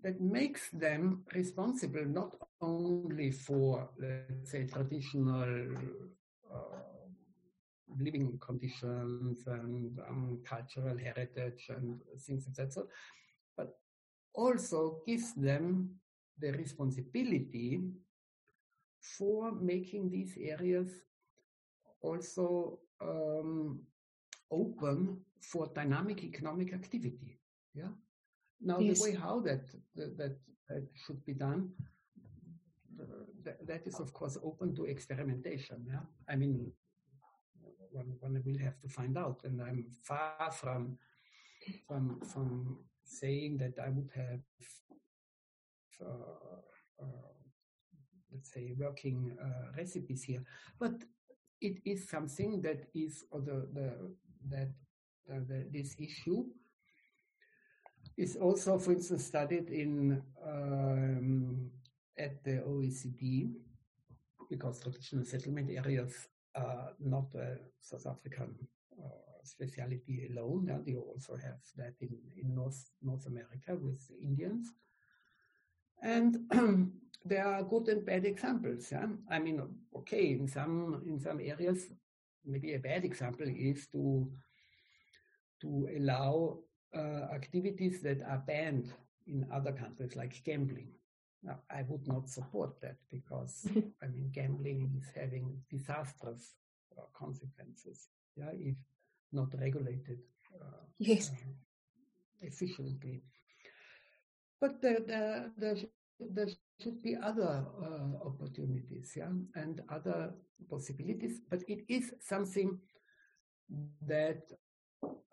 that 0.04 0.22
makes 0.22 0.70
them 0.70 1.24
responsible 1.34 2.06
not 2.06 2.36
only 2.62 3.32
for, 3.32 3.90
let's 4.00 4.52
say, 4.52 4.66
traditional 4.66 5.76
uh, 6.54 6.78
living 8.00 8.38
conditions 8.40 9.48
and 9.48 9.98
um, 10.10 10.40
cultural 10.48 10.98
heritage 10.98 11.68
and 11.70 12.00
things 12.20 12.46
of 12.48 12.56
that 12.56 12.74
sort, 12.74 12.88
also 14.38 15.02
gives 15.06 15.34
them 15.34 15.90
the 16.40 16.52
responsibility 16.52 17.82
for 19.02 19.52
making 19.52 20.12
these 20.12 20.38
areas 20.40 20.90
also 22.02 22.80
um, 23.02 23.80
open 24.52 25.18
for 25.42 25.68
dynamic 25.74 26.24
economic 26.24 26.74
activity. 26.74 27.40
Yeah. 27.74 27.94
Now 28.62 28.80
yes. 28.80 29.00
the 29.00 29.04
way 29.04 29.16
how 29.16 29.40
that, 29.42 29.66
that 29.96 30.18
that, 30.18 30.38
that 30.70 30.84
should 31.06 31.26
be 31.26 31.34
done, 31.34 31.70
uh, 33.00 33.26
that, 33.44 33.66
that 33.68 33.88
is 33.88 34.00
of 34.00 34.14
course 34.14 34.38
open 34.44 34.76
to 34.76 34.86
experimentation. 34.86 35.86
Yeah. 35.90 36.06
I 36.30 36.36
mean, 36.36 36.72
one, 37.92 38.14
one 38.20 38.42
will 38.46 38.60
have 38.60 38.80
to 38.82 38.90
find 38.90 39.18
out, 39.18 39.42
and 39.46 39.62
I'm 39.62 39.86
far 40.04 40.52
from 40.52 40.98
from 41.88 42.20
from 42.22 42.78
saying 43.04 43.58
that 43.58 43.74
I 43.84 43.90
would 43.90 44.10
have. 44.16 44.42
Uh, 46.00 46.62
uh, 47.02 47.34
let's 48.32 48.54
say 48.54 48.76
working 48.78 49.36
uh, 49.42 49.72
recipes 49.76 50.22
here 50.22 50.44
but 50.80 50.94
it 51.60 51.80
is 51.86 52.08
something 52.08 52.62
that 52.62 52.86
is 52.94 53.24
or 53.32 53.42
the, 53.42 53.68
the 53.74 53.94
that 54.50 54.70
uh, 55.30 55.40
the, 55.48 55.66
this 55.72 55.96
issue 56.00 56.46
is 58.18 58.36
also, 58.36 58.80
for 58.80 58.92
instance, 58.92 59.26
studied 59.26 59.70
in 59.70 60.22
um, 60.46 61.70
at 62.18 62.44
the 62.44 62.64
OECD 62.68 63.52
because 64.50 64.80
traditional 64.80 65.26
settlement 65.26 65.70
areas 65.70 66.28
are 66.56 66.94
not 67.00 67.34
a 67.36 67.58
South 67.80 68.08
African 68.08 68.56
speciality 69.48 70.30
alone. 70.30 70.66
Yeah, 70.68 70.80
they 70.86 70.96
also 70.96 71.36
have 71.36 71.60
that 71.78 71.96
in, 72.02 72.18
in 72.36 72.56
North 72.56 72.92
North 73.02 73.26
America 73.28 73.76
with 73.76 74.02
Indians, 74.22 74.72
and 76.02 76.38
there 77.26 77.46
are 77.46 77.64
good 77.64 77.88
and 77.90 78.06
bad 78.06 78.26
examples. 78.26 78.92
Yeah? 78.92 79.08
I 79.30 79.40
mean, 79.40 79.62
okay, 79.96 80.32
in 80.32 80.48
some 80.48 81.04
in 81.06 81.20
some 81.20 81.40
areas, 81.40 81.88
maybe 82.46 82.74
a 82.74 82.80
bad 82.80 83.06
example 83.06 83.48
is 83.48 83.88
to 83.92 84.30
to 85.62 85.90
allow 85.98 86.60
uh, 86.96 87.34
activities 87.34 88.02
that 88.02 88.22
are 88.22 88.44
banned 88.46 88.94
in 89.28 89.46
other 89.52 89.72
countries, 89.72 90.16
like 90.16 90.42
gambling. 90.44 90.90
Now, 91.44 91.60
I 91.70 91.84
would 91.88 92.08
not 92.08 92.30
support 92.30 92.80
that 92.82 92.98
because 93.12 93.68
I 94.04 94.08
mean, 94.08 94.30
gambling 94.32 94.92
is 94.98 95.10
having 95.16 95.58
disastrous 95.70 96.56
uh, 96.98 97.02
consequences. 97.14 98.08
Yeah, 98.36 98.52
if 98.54 98.76
not 99.32 99.54
regulated. 99.60 100.20
Uh, 100.56 100.84
yes. 101.00 101.30
Uh, 101.30 101.52
efficiently. 102.42 103.24
But 104.60 104.82
the, 104.82 105.04
the, 105.06 105.52
the 105.58 105.88
there 106.20 106.48
should 106.82 107.02
be 107.04 107.16
other 107.16 107.66
uh, 107.82 108.28
opportunities, 108.28 109.14
yeah, 109.16 109.30
and 109.56 109.82
other 109.90 110.34
possibilities. 110.70 111.42
But 111.50 111.62
it 111.68 111.86
is 111.88 112.14
something 112.22 112.80
that 114.08 114.42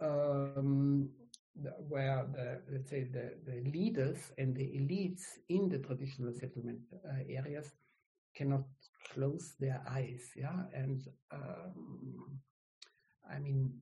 um, 0.00 1.08
where 1.88 2.26
the 2.32 2.60
let's 2.70 2.90
say 2.90 3.04
the, 3.04 3.34
the 3.46 3.70
leaders 3.70 4.32
and 4.38 4.54
the 4.54 4.64
elites 4.64 5.22
in 5.48 5.68
the 5.68 5.78
traditional 5.78 6.32
settlement 6.32 6.80
uh, 6.92 7.22
areas 7.28 7.72
cannot 8.36 8.64
close 9.12 9.54
their 9.60 9.80
eyes, 9.88 10.30
yeah, 10.36 10.64
and 10.74 11.06
um, 11.32 12.40
I 13.30 13.38
mean, 13.38 13.72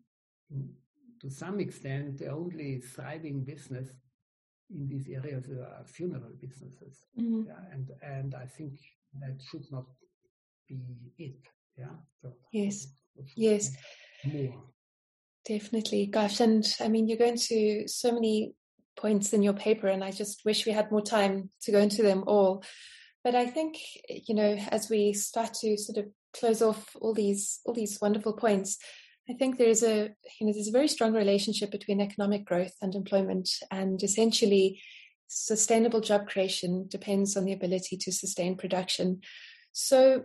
to 1.21 1.31
some 1.31 1.61
extent, 1.61 2.19
the 2.19 2.29
only 2.29 2.81
thriving 2.81 3.45
business 3.45 3.89
in 4.75 4.89
these 4.89 5.09
areas 5.09 5.49
are 5.51 5.85
funeral 5.87 6.33
businesses. 6.41 7.05
Mm-hmm. 7.19 7.43
Yeah, 7.47 7.73
and 7.73 7.91
and 8.03 8.35
I 8.35 8.47
think 8.47 8.75
that 9.21 9.41
should 9.51 9.71
not 9.71 9.87
be 10.69 10.81
it. 11.19 11.37
Yeah. 11.79 11.97
So 12.21 12.33
yes. 12.53 12.89
Yes. 13.37 13.71
More. 14.25 14.65
Definitely. 15.47 16.07
Gosh, 16.07 16.41
and 16.41 16.65
I 16.81 16.89
mean 16.89 17.09
you 17.09 17.17
go 17.17 17.27
into 17.27 17.87
so 17.87 18.13
many 18.13 18.55
points 18.97 19.33
in 19.33 19.43
your 19.43 19.55
paper 19.55 19.89
and 19.89 20.05
I 20.05 20.11
just 20.11 20.45
wish 20.45 20.67
we 20.67 20.73
had 20.73 20.91
more 20.91 21.03
time 21.03 21.51
to 21.63 21.73
go 21.73 21.79
into 21.79 22.03
them 22.03 22.25
all. 22.27 22.63
But 23.25 23.35
I 23.35 23.47
think, 23.47 23.79
you 24.09 24.35
know, 24.35 24.57
as 24.71 24.91
we 24.91 25.13
start 25.13 25.55
to 25.61 25.77
sort 25.77 25.99
of 25.99 26.07
close 26.35 26.63
off 26.63 26.97
all 27.01 27.15
these 27.15 27.61
all 27.65 27.75
these 27.75 27.99
wonderful 28.01 28.33
points, 28.33 28.79
I 29.29 29.35
think 29.35 29.57
there's 29.57 29.83
a 29.83 30.11
you 30.41 30.47
know 30.47 30.53
there's 30.53 30.69
a 30.69 30.73
very 30.73 30.89
strong 30.89 31.13
relationship 31.13 31.71
between 31.71 32.01
economic 32.01 32.45
growth 32.45 32.75
and 32.83 32.95
employment, 32.95 33.49
and 33.71 34.03
essentially, 34.03 34.83
sustainable 35.29 36.01
job 36.01 36.27
creation 36.29 36.87
depends 36.89 37.37
on 37.37 37.45
the 37.45 37.53
ability 37.53 37.97
to 37.99 38.13
sustain 38.13 38.57
production. 38.57 39.21
So, 39.73 40.25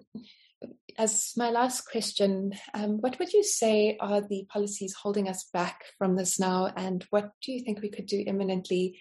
as 0.97 1.33
my 1.37 1.51
last 1.51 1.81
question, 1.81 2.53
um, 2.73 2.99
what 2.99 3.19
would 3.19 3.33
you 3.33 3.43
say 3.43 3.97
are 3.99 4.21
the 4.21 4.45
policies 4.49 4.95
holding 4.95 5.29
us 5.29 5.47
back 5.53 5.83
from 5.97 6.15
this 6.15 6.39
now, 6.39 6.71
and 6.75 7.05
what 7.11 7.31
do 7.43 7.51
you 7.51 7.63
think 7.63 7.81
we 7.81 7.91
could 7.91 8.07
do 8.07 8.23
imminently 8.25 8.99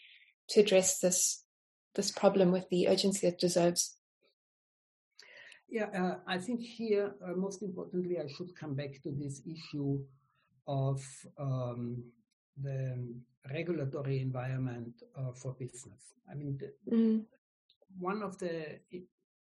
to 0.51 0.61
address 0.61 0.99
this 0.99 1.43
this 1.95 2.11
problem 2.11 2.53
with 2.53 2.69
the 2.69 2.89
urgency 2.89 3.27
it 3.27 3.39
deserves? 3.39 3.97
Yeah, 5.69 5.87
uh, 5.87 6.17
I 6.27 6.39
think 6.39 6.61
here, 6.61 7.15
uh, 7.25 7.33
most 7.35 7.63
importantly, 7.63 8.19
I 8.19 8.29
should 8.29 8.55
come 8.55 8.75
back 8.75 9.03
to 9.03 9.11
this 9.11 9.43
issue 9.45 9.99
of 10.67 11.05
um, 11.39 12.05
the 12.63 13.15
regulatory 13.53 14.21
environment 14.21 15.03
uh, 15.19 15.33
for 15.33 15.55
business. 15.55 16.15
I 16.31 16.35
mean, 16.35 16.59
the, 16.59 16.97
mm. 16.97 17.25
one 17.99 18.23
of 18.23 18.39
the, 18.39 18.79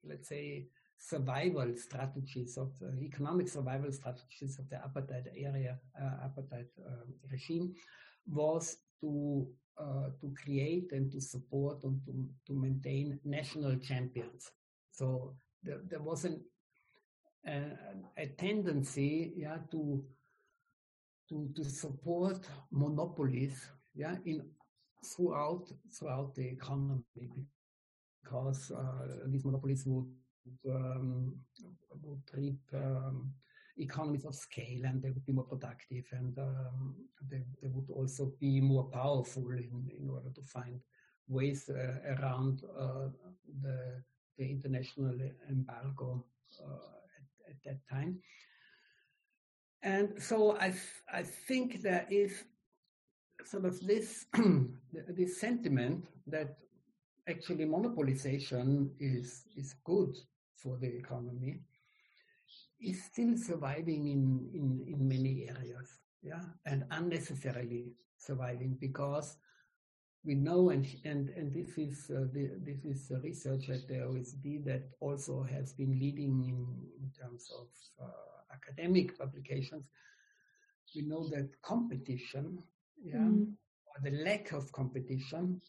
let's 0.04 0.30
say, 0.30 0.68
survival 0.98 1.74
strategies 1.76 2.58
of 2.58 2.72
uh, 2.84 2.94
economic 3.02 3.48
survival 3.48 3.92
strategies 3.92 4.60
of 4.60 4.70
the 4.70 4.76
apartheid 4.76 5.28
area, 5.36 5.80
uh, 6.00 6.28
apartheid 6.28 6.68
um, 6.86 7.14
regime, 7.32 7.74
was 8.28 8.78
to 9.02 9.48
uh, 9.80 10.10
to 10.20 10.34
create 10.44 10.92
and 10.92 11.10
to 11.10 11.22
support 11.22 11.82
and 11.86 12.02
to, 12.06 12.28
to 12.46 12.54
maintain 12.54 13.18
national 13.24 13.78
champions. 13.78 14.52
So 14.92 15.36
there, 15.64 15.80
there 15.90 16.02
was 16.02 16.26
an, 16.26 16.42
a, 17.46 17.62
a 18.18 18.28
tendency 18.28 19.34
yeah, 19.36 19.58
to, 19.72 20.04
to, 21.30 21.50
to 21.56 21.64
support 21.64 22.40
monopolies 22.72 23.70
yeah, 23.96 24.16
in, 24.26 24.42
throughout, 25.06 25.68
throughout 25.94 26.36
the 26.36 26.48
economy 26.48 27.04
because 28.24 28.72
uh, 28.72 29.26
these 29.28 29.46
monopolies 29.46 29.84
would, 29.86 30.06
um, 30.70 31.36
would 32.04 32.22
reap 32.34 32.60
um, 32.74 33.32
economies 33.78 34.26
of 34.26 34.36
scale 34.36 34.86
and 34.86 35.02
they 35.02 35.10
would 35.10 35.26
be 35.26 35.32
more 35.32 35.46
productive 35.46 36.06
and 36.12 36.38
um, 36.38 36.96
they, 37.30 37.44
they 37.62 37.70
would 37.70 37.90
also 37.90 38.34
be 38.40 38.60
more 38.60 38.86
powerful 38.86 39.50
in, 39.52 39.90
in 39.98 40.10
order 40.10 40.30
to 40.36 40.42
find 40.42 40.80
ways 41.28 41.70
uh, 41.70 42.14
around 42.18 42.64
uh, 42.78 43.08
the 43.62 44.04
the 44.40 44.50
international 44.50 45.16
embargo 45.50 46.26
uh, 46.64 46.90
at, 47.18 47.52
at, 47.52 47.58
that 47.66 47.80
time. 47.90 48.18
And 49.84 50.22
so 50.22 50.58
I, 50.58 50.74
I 51.14 51.24
think 51.24 51.82
there 51.82 52.08
is 52.10 52.44
sort 53.46 53.66
of 53.66 53.80
this, 53.86 54.26
this 55.10 55.40
sentiment 55.40 56.06
that 56.28 56.58
actually 57.28 57.66
monopolization 57.66 58.90
is, 59.00 59.44
is 59.56 59.76
good 59.84 60.16
for 60.56 60.78
the 60.78 60.88
economy 60.88 61.60
is 62.82 63.04
still 63.04 63.38
surviving 63.38 64.08
in, 64.08 64.50
in, 64.54 64.94
in 64.94 65.08
many 65.08 65.50
areas, 65.50 66.00
yeah, 66.22 66.42
and 66.66 66.86
unnecessarily 66.92 67.92
surviving 68.18 68.78
because 68.80 69.38
we 70.26 70.36
know, 70.36 70.70
and 70.70 70.86
and 71.06 71.30
and 71.30 71.54
this 71.54 71.78
is 71.78 72.12
uh, 72.12 72.26
the, 72.34 72.52
this 72.64 72.84
is 72.86 73.12
research 73.24 73.70
at 73.70 73.88
the 73.88 73.96
OECD 73.96 74.64
that 74.66 74.84
also 75.00 75.44
has 75.44 75.74
been 75.74 75.98
leading 75.98 76.44
in, 76.44 76.68
in 77.02 77.12
terms 77.20 77.50
of 77.58 77.68
uh, 78.02 78.54
academic 78.54 79.18
publications. 79.18 79.86
We 80.96 81.04
know 81.04 81.30
that 81.30 81.50
competition, 81.62 82.62
yeah, 83.02 83.18
mm. 83.18 83.48
or 83.86 84.10
the 84.10 84.24
lack 84.24 84.52
of 84.52 84.72
competition, 84.72 85.62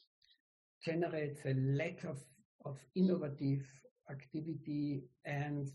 generates 0.85 1.41
a 1.45 1.55
lack 1.55 2.05
of 2.05 2.19
of 2.65 2.79
innovative 2.95 3.65
activity 4.11 5.03
and 5.25 5.71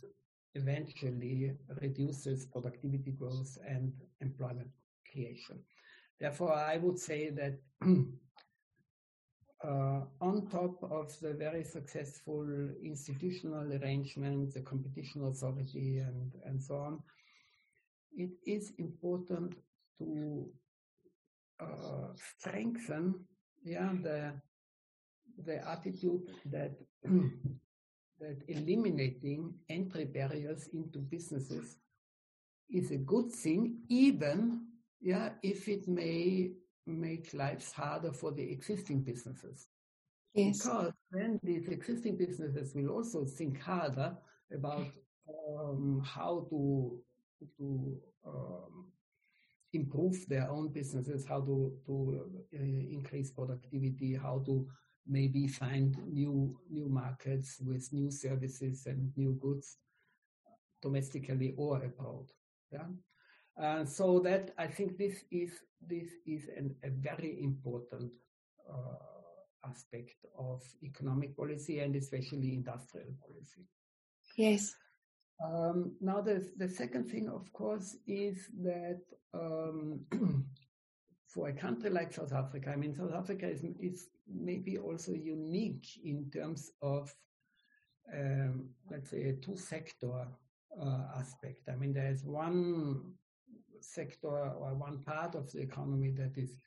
eventually 0.56 1.52
reduces 1.82 2.46
productivity 2.46 3.12
growth 3.12 3.58
and 3.68 3.94
employment 4.22 4.70
creation. 5.12 5.60
Therefore, 6.20 6.54
I 6.54 6.78
would 6.78 6.98
say 6.98 7.30
that 7.32 7.60
on 9.64 10.48
top 10.52 10.84
of 10.92 11.18
the 11.22 11.34
very 11.34 11.64
successful 11.64 12.46
institutional 12.84 13.72
arrangement, 13.74 14.54
the 14.54 14.62
competition 14.62 15.24
authority, 15.26 16.00
and, 16.00 16.32
and 16.46 16.62
so 16.62 16.76
on, 16.76 17.00
it 18.16 18.32
is 18.46 18.74
important 18.78 19.56
to 20.00 20.48
uh, 21.60 22.08
strengthen 22.38 23.16
yeah, 23.64 23.92
the, 24.04 24.34
the 25.46 25.68
attitude 25.68 26.30
that 26.46 26.72
that 28.20 28.42
eliminating 28.48 29.54
entry 29.70 30.06
barriers 30.06 30.70
into 30.74 31.00
businesses 31.00 31.78
is 32.70 32.92
a 32.92 32.98
good 32.98 33.32
thing, 33.32 33.78
even 33.90 34.68
yeah, 35.02 35.30
if 35.44 35.68
it 35.68 35.88
may 35.88 36.52
make 36.86 37.34
lives 37.34 37.72
harder 37.72 38.12
for 38.12 38.32
the 38.32 38.44
existing 38.44 39.02
businesses. 39.02 39.68
Yes. 40.34 40.64
Because 40.64 40.94
then 41.12 41.40
these 41.44 41.68
existing 41.70 42.18
businesses 42.18 42.74
will 42.76 42.90
also 42.90 43.26
think 43.26 43.62
harder 43.62 44.16
about 44.54 44.88
um, 45.50 46.02
how 46.06 46.46
to 46.50 47.00
to 47.58 47.98
um, 48.26 48.86
improve 49.74 50.26
their 50.28 50.50
own 50.50 50.70
businesses, 50.70 51.26
how 51.26 51.42
to 51.42 51.74
to 51.86 52.30
uh, 52.54 52.58
increase 52.60 53.32
productivity, 53.32 54.16
how 54.16 54.44
to 54.46 54.68
maybe 55.08 55.48
find 55.48 55.96
new 56.08 56.60
new 56.70 56.90
markets 56.90 57.62
with 57.62 57.88
new 57.94 58.12
services 58.12 58.86
and 58.88 59.12
new 59.16 59.38
goods 59.42 59.78
domestically 60.82 61.54
or 61.58 61.84
abroad. 61.84 62.32
Yeah. 62.72 62.88
Uh, 63.62 63.86
so 63.86 64.20
that 64.20 64.52
I 64.58 64.68
think 64.68 64.98
this 64.98 65.24
is 65.32 65.52
this 65.88 66.10
is 66.26 66.50
an, 66.58 66.76
a 66.84 66.90
very 66.90 67.42
important 67.42 68.14
uh, 68.70 69.70
aspect 69.70 70.26
of 70.38 70.62
economic 70.84 71.38
policy 71.38 71.80
and 71.80 71.96
especially 71.96 72.54
industrial 72.54 73.14
policy. 73.22 73.66
Yes. 74.36 74.76
Um, 75.44 75.96
now 76.02 76.22
the 76.22 76.50
the 76.58 76.68
second 76.68 77.10
thing, 77.10 77.30
of 77.30 77.52
course, 77.54 77.96
is 78.08 78.50
that 78.62 79.02
um, 79.34 80.02
for 81.28 81.50
a 81.50 81.54
country 81.54 81.90
like 81.90 82.14
South 82.14 82.34
Africa, 82.34 82.72
I 82.72 82.76
mean, 82.76 82.94
South 82.94 83.14
Africa 83.14 83.48
is 83.48 83.64
is 83.80 84.10
maybe 84.28 84.78
also 84.78 85.14
unique 85.14 85.88
in 86.04 86.30
terms 86.30 86.72
of 86.82 87.14
um, 88.14 88.70
let's 88.92 89.10
say 89.10 89.30
a 89.30 89.34
two 89.34 89.58
sector 89.58 90.28
uh, 90.82 91.04
aspect. 91.18 91.70
I 91.70 91.76
mean, 91.76 91.94
there 91.94 92.12
is 92.12 92.24
one 92.26 93.14
sector 93.94 94.28
or 94.28 94.74
one 94.76 95.04
part 95.04 95.36
of 95.36 95.52
the 95.52 95.60
economy 95.60 96.12
that 96.12 96.38
is 96.38 96.58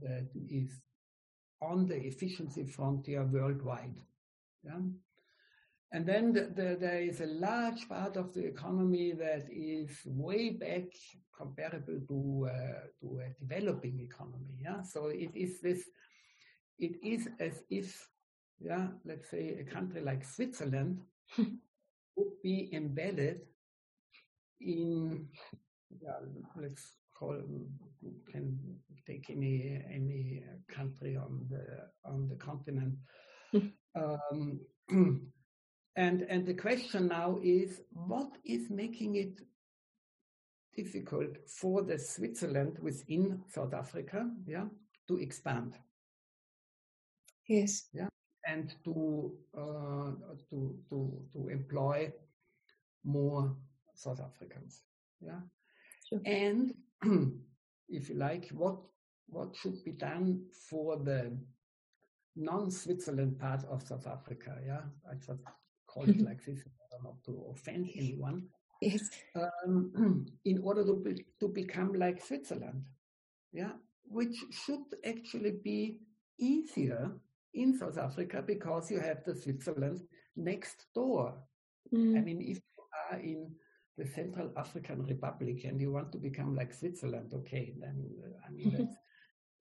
that 0.00 0.28
is 0.48 0.80
on 1.60 1.86
the 1.86 1.96
efficiency 1.96 2.64
frontier 2.64 3.24
worldwide. 3.24 4.00
Yeah? 4.64 4.80
And 5.92 6.06
then 6.06 6.32
the, 6.32 6.40
the, 6.54 6.76
there 6.80 7.02
is 7.02 7.20
a 7.20 7.26
large 7.26 7.86
part 7.88 8.16
of 8.16 8.32
the 8.32 8.46
economy 8.46 9.12
that 9.12 9.46
is 9.50 9.90
way 10.06 10.50
back 10.50 10.84
comparable 11.36 12.00
to 12.08 12.48
uh, 12.50 12.86
to 13.00 13.20
a 13.20 13.44
developing 13.44 14.00
economy. 14.00 14.56
Yeah, 14.62 14.82
so 14.82 15.08
it 15.08 15.30
is 15.34 15.60
this. 15.60 15.84
It 16.78 16.96
is 17.02 17.28
as 17.38 17.62
if, 17.70 18.08
yeah, 18.58 18.88
let's 19.04 19.30
say 19.30 19.58
a 19.60 19.64
country 19.64 20.00
like 20.00 20.24
Switzerland 20.24 21.02
would 21.36 22.42
be 22.42 22.70
embedded 22.72 23.42
in 24.60 25.28
let's 26.56 26.96
call 27.18 27.40
can 28.30 28.58
take 29.06 29.30
any 29.30 29.82
any 29.92 30.42
country 30.68 31.16
on 31.16 31.46
the 31.50 31.64
on 32.04 32.28
the 32.28 32.36
continent. 32.36 32.94
um, 33.94 34.60
and 35.96 36.22
and 36.22 36.46
the 36.46 36.54
question 36.54 37.08
now 37.08 37.38
is 37.42 37.80
what 37.90 38.30
is 38.44 38.70
making 38.70 39.16
it 39.16 39.40
difficult 40.74 41.36
for 41.46 41.82
the 41.82 41.98
Switzerland 41.98 42.78
within 42.80 43.42
South 43.48 43.74
Africa, 43.74 44.30
yeah, 44.46 44.64
to 45.08 45.18
expand. 45.18 45.74
Yes. 47.46 47.88
Yeah, 47.92 48.08
and 48.46 48.74
to 48.84 49.32
uh, 49.56 50.12
to 50.50 50.78
to 50.88 51.22
to 51.32 51.48
employ 51.48 52.12
more 53.04 53.56
South 53.94 54.20
Africans. 54.20 54.82
Yeah. 55.20 55.40
And 56.24 56.74
if 57.88 58.08
you 58.08 58.16
like, 58.16 58.48
what 58.50 58.76
what 59.28 59.56
should 59.56 59.82
be 59.84 59.92
done 59.92 60.42
for 60.68 60.98
the 60.98 61.36
non-Switzerland 62.36 63.38
part 63.38 63.64
of 63.64 63.82
South 63.82 64.06
Africa? 64.06 64.56
Yeah, 64.64 64.82
I 65.10 65.14
just 65.14 65.42
call 65.86 66.08
it 66.08 66.20
like 66.20 66.44
this, 66.44 66.60
not 67.02 67.22
to 67.24 67.44
offend 67.50 67.90
anyone. 67.96 68.44
Yes. 68.80 69.10
Um, 69.34 70.26
in 70.44 70.60
order 70.62 70.84
to 70.84 70.94
be, 70.96 71.24
to 71.40 71.48
become 71.48 71.92
like 71.94 72.24
Switzerland, 72.24 72.82
yeah, 73.52 73.72
which 74.04 74.36
should 74.50 74.84
actually 75.04 75.58
be 75.62 75.98
easier 76.38 77.12
in 77.54 77.76
South 77.76 77.98
Africa 77.98 78.42
because 78.44 78.90
you 78.90 78.98
have 78.98 79.24
the 79.24 79.34
Switzerland 79.34 80.00
next 80.36 80.86
door. 80.94 81.34
Mm. 81.92 82.18
I 82.18 82.20
mean, 82.20 82.40
if 82.40 82.56
you 82.56 82.84
are 83.10 83.18
in 83.18 83.50
the 83.98 84.06
Central 84.06 84.50
African 84.56 85.04
Republic 85.04 85.64
and 85.64 85.80
you 85.80 85.92
want 85.92 86.12
to 86.12 86.18
become 86.18 86.56
like 86.56 86.72
Switzerland, 86.72 87.32
okay, 87.34 87.74
then 87.78 88.06
uh, 88.24 88.46
I 88.46 88.50
mean 88.50 88.74
that's 88.76 88.96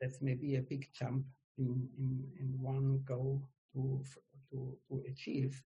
that's 0.02 0.22
maybe 0.22 0.56
a 0.56 0.62
big 0.62 0.88
jump 0.98 1.26
in 1.58 1.88
in, 1.98 2.24
in 2.40 2.62
one 2.62 3.02
go 3.06 3.42
to 3.74 4.04
to 4.52 4.78
to 4.88 5.04
achieve. 5.10 5.62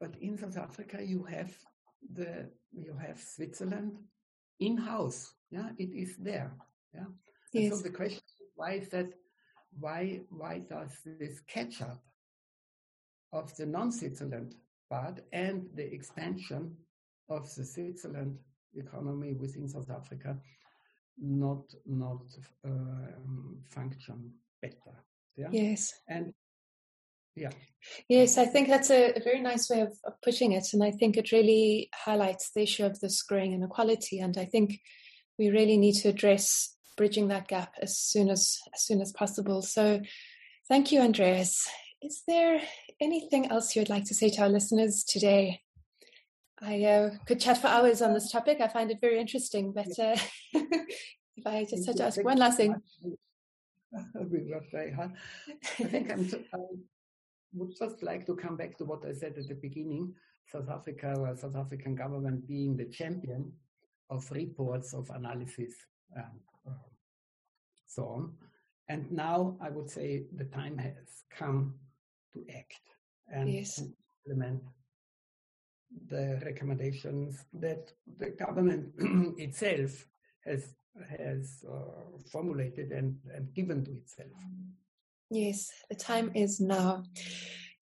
But 0.00 0.16
in 0.20 0.38
South 0.38 0.56
Africa, 0.56 1.04
you 1.04 1.24
have 1.24 1.52
the 2.14 2.50
you 2.72 2.94
have 2.94 3.20
Switzerland 3.20 3.98
in 4.60 4.76
house. 4.76 5.34
Yeah, 5.50 5.70
it 5.78 5.90
is 5.92 6.16
there. 6.16 6.52
Yeah. 6.94 7.10
Yes. 7.52 7.76
so 7.76 7.82
the 7.82 7.90
question 7.90 8.22
is, 8.40 8.48
why 8.54 8.72
is 8.72 8.88
that? 8.90 9.12
Why 9.78 10.20
why 10.30 10.60
does 10.60 10.92
this 11.04 11.40
catch 11.40 11.82
up 11.82 12.02
of 13.32 13.54
the 13.56 13.66
non-Switzerland 13.66 14.54
part 14.90 15.20
and 15.32 15.66
the 15.74 15.92
expansion 15.92 16.76
of 17.28 17.52
the 17.54 17.64
Switzerland 17.64 18.38
economy 18.74 19.34
within 19.34 19.68
South 19.68 19.90
Africa 19.90 20.36
not 21.20 21.62
not 21.86 22.22
um, 22.64 23.58
function 23.70 24.32
better. 24.62 25.04
Yeah? 25.36 25.48
Yes. 25.50 25.92
And 26.08 26.32
yeah. 27.34 27.50
Yes, 28.08 28.36
I 28.36 28.46
think 28.46 28.68
that's 28.68 28.90
a, 28.90 29.12
a 29.12 29.22
very 29.22 29.40
nice 29.40 29.70
way 29.70 29.80
of, 29.80 29.96
of, 30.04 30.14
putting 30.22 30.52
it. 30.52 30.66
And 30.72 30.82
I 30.82 30.90
think 30.90 31.16
it 31.16 31.30
really 31.30 31.88
highlights 31.94 32.50
the 32.50 32.62
issue 32.62 32.84
of 32.84 32.98
this 32.98 33.22
growing 33.22 33.52
inequality. 33.52 34.18
And 34.18 34.36
I 34.36 34.44
think 34.44 34.80
we 35.38 35.48
really 35.48 35.76
need 35.76 35.94
to 35.96 36.08
address 36.08 36.74
bridging 36.96 37.28
that 37.28 37.46
gap 37.46 37.74
as 37.80 37.96
soon 37.96 38.28
as 38.28 38.58
as 38.74 38.82
soon 38.82 39.00
as 39.00 39.12
possible. 39.12 39.62
So 39.62 40.00
thank 40.68 40.90
you, 40.90 41.00
Andreas. 41.00 41.68
Is 42.00 42.22
there 42.28 42.60
anything 43.00 43.50
else 43.50 43.74
you 43.74 43.80
would 43.80 43.88
like 43.88 44.04
to 44.04 44.14
say 44.14 44.30
to 44.30 44.42
our 44.42 44.48
listeners 44.48 45.02
today? 45.02 45.62
I 46.60 46.84
uh, 46.84 47.10
could 47.26 47.40
chat 47.40 47.58
for 47.58 47.66
hours 47.66 48.02
on 48.02 48.14
this 48.14 48.30
topic. 48.30 48.60
I 48.60 48.68
find 48.68 48.90
it 48.90 49.00
very 49.00 49.18
interesting, 49.18 49.72
but 49.72 49.98
uh, 49.98 50.16
if 50.52 51.46
I 51.46 51.64
just 51.68 51.86
had 51.86 51.96
to 51.96 52.04
ask 52.04 52.22
one 52.22 52.38
last 52.38 52.56
thing. 52.56 52.74
We 54.14 54.50
worked 54.50 54.70
very. 54.70 54.94
I 54.94 55.08
think 55.84 56.12
I'm, 56.12 56.30
I 56.54 56.58
would 57.54 57.74
just 57.76 58.02
like 58.02 58.26
to 58.26 58.36
come 58.36 58.56
back 58.56 58.78
to 58.78 58.84
what 58.84 59.04
I 59.04 59.12
said 59.12 59.34
at 59.36 59.48
the 59.48 59.54
beginning. 59.54 60.14
South 60.46 60.68
Africa 60.70 61.14
or 61.18 61.36
South 61.36 61.56
African 61.56 61.94
government 61.94 62.46
being 62.46 62.76
the 62.76 62.86
champion 62.86 63.52
of 64.08 64.30
reports, 64.30 64.94
of 64.94 65.10
analysis, 65.10 65.74
and 66.14 66.40
uh, 66.66 66.88
so 67.86 68.04
on. 68.04 68.32
And 68.88 69.10
now 69.12 69.58
I 69.60 69.68
would 69.68 69.90
say 69.90 70.24
the 70.34 70.44
time 70.44 70.78
has 70.78 71.24
come 71.30 71.74
to 72.38 72.56
act 72.56 72.80
and 73.32 73.52
yes. 73.52 73.82
implement 74.26 74.62
the 76.08 76.40
recommendations 76.44 77.44
that 77.54 77.92
the 78.18 78.30
government 78.30 78.92
itself 79.38 80.06
has 80.44 80.74
has 81.18 81.64
uh, 81.70 82.18
formulated 82.32 82.90
and, 82.90 83.16
and 83.34 83.54
given 83.54 83.84
to 83.84 83.92
itself. 83.92 84.28
Yes, 85.30 85.70
the 85.88 85.94
time 85.94 86.32
is 86.34 86.60
now. 86.60 87.04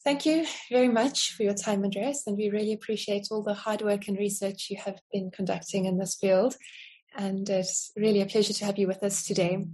Thank 0.05 0.27
you 0.27 0.47
very 0.71 0.89
much 0.89 1.33
for 1.33 1.43
your 1.43 1.55
time, 1.55 1.83
Andreas, 1.83 2.25
and 2.27 2.37
we 2.37 2.51
really 2.51 2.73
appreciate 2.73 3.29
all 3.31 3.43
the 3.43 3.55
hard 3.55 3.83
work 3.83 4.07
and 4.09 4.19
research 4.19 4.69
you 4.71 4.77
have 4.85 5.01
been 5.13 5.31
conducting 5.31 5.87
in 5.87 5.99
this 5.99 6.15
field. 6.15 6.57
And 7.17 7.49
it's 7.49 7.91
really 7.97 8.21
a 8.21 8.27
pleasure 8.27 8.53
to 8.53 8.65
have 8.67 8.79
you 8.79 8.87
with 8.87 9.03
us 9.03 9.25
today. 9.25 9.65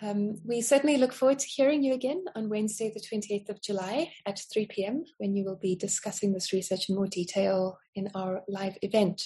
Um, 0.00 0.36
we 0.44 0.60
certainly 0.60 0.96
look 0.96 1.12
forward 1.12 1.40
to 1.40 1.46
hearing 1.46 1.82
you 1.82 1.92
again 1.92 2.24
on 2.36 2.48
Wednesday, 2.48 2.92
the 2.94 3.00
28th 3.00 3.48
of 3.48 3.62
July 3.62 4.12
at 4.26 4.40
3 4.52 4.66
p.m., 4.66 5.04
when 5.18 5.34
you 5.34 5.44
will 5.44 5.58
be 5.60 5.74
discussing 5.74 6.32
this 6.32 6.52
research 6.52 6.88
in 6.88 6.94
more 6.94 7.08
detail 7.08 7.78
in 7.96 8.08
our 8.14 8.42
live 8.48 8.78
event. 8.82 9.22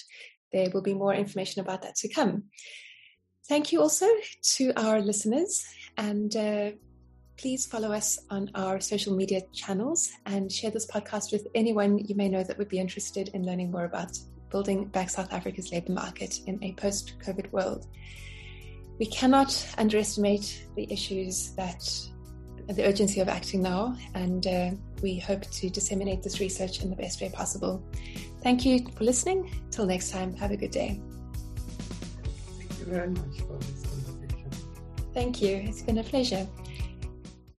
There 0.51 0.69
will 0.73 0.81
be 0.81 0.95
more 0.95 1.13
information 1.13 1.61
about 1.61 1.83
that 1.83 1.95
to 1.97 2.09
come. 2.09 2.45
Thank 3.47 3.71
you 3.71 3.81
also 3.81 4.07
to 4.55 4.73
our 4.75 4.99
listeners, 4.99 5.63
and 5.97 6.35
uh, 6.35 6.71
please 7.37 7.67
follow 7.67 7.91
us 7.91 8.17
on 8.31 8.49
our 8.55 8.79
social 8.79 9.15
media 9.15 9.41
channels 9.53 10.11
and 10.25 10.51
share 10.51 10.71
this 10.71 10.89
podcast 10.89 11.31
with 11.31 11.47
anyone 11.53 11.99
you 11.99 12.15
may 12.15 12.29
know 12.29 12.43
that 12.43 12.57
would 12.57 12.69
be 12.69 12.79
interested 12.79 13.29
in 13.33 13.45
learning 13.45 13.69
more 13.69 13.85
about 13.85 14.17
building 14.49 14.85
back 14.85 15.09
South 15.09 15.33
Africa's 15.33 15.71
labour 15.71 15.91
market 15.91 16.39
in 16.47 16.63
a 16.63 16.73
post 16.73 17.15
COVID 17.23 17.51
world 17.51 17.87
we 18.99 19.05
cannot 19.05 19.67
underestimate 19.77 20.65
the 20.75 20.91
issues 20.91 21.51
that 21.55 21.83
the 22.67 22.85
urgency 22.85 23.19
of 23.19 23.27
acting 23.27 23.61
now, 23.61 23.95
and 24.13 24.47
uh, 24.47 24.71
we 25.01 25.19
hope 25.19 25.41
to 25.51 25.69
disseminate 25.69 26.23
this 26.23 26.39
research 26.39 26.81
in 26.81 26.89
the 26.89 26.95
best 26.95 27.21
way 27.21 27.29
possible. 27.29 27.83
Thank 28.41 28.65
you 28.65 28.85
for 28.95 29.03
listening. 29.03 29.51
Till 29.71 29.85
next 29.85 30.11
time, 30.11 30.33
have 30.35 30.51
a 30.51 30.57
good 30.57 30.71
day. 30.71 31.01
Thank 32.57 32.79
you 32.79 32.85
very 32.85 33.09
much 33.09 33.39
for 33.41 33.57
this 33.57 33.83
conversation. 33.83 34.51
Thank 35.13 35.41
you. 35.41 35.57
It's 35.57 35.81
been 35.81 35.97
a 35.97 36.03
pleasure. 36.03 36.47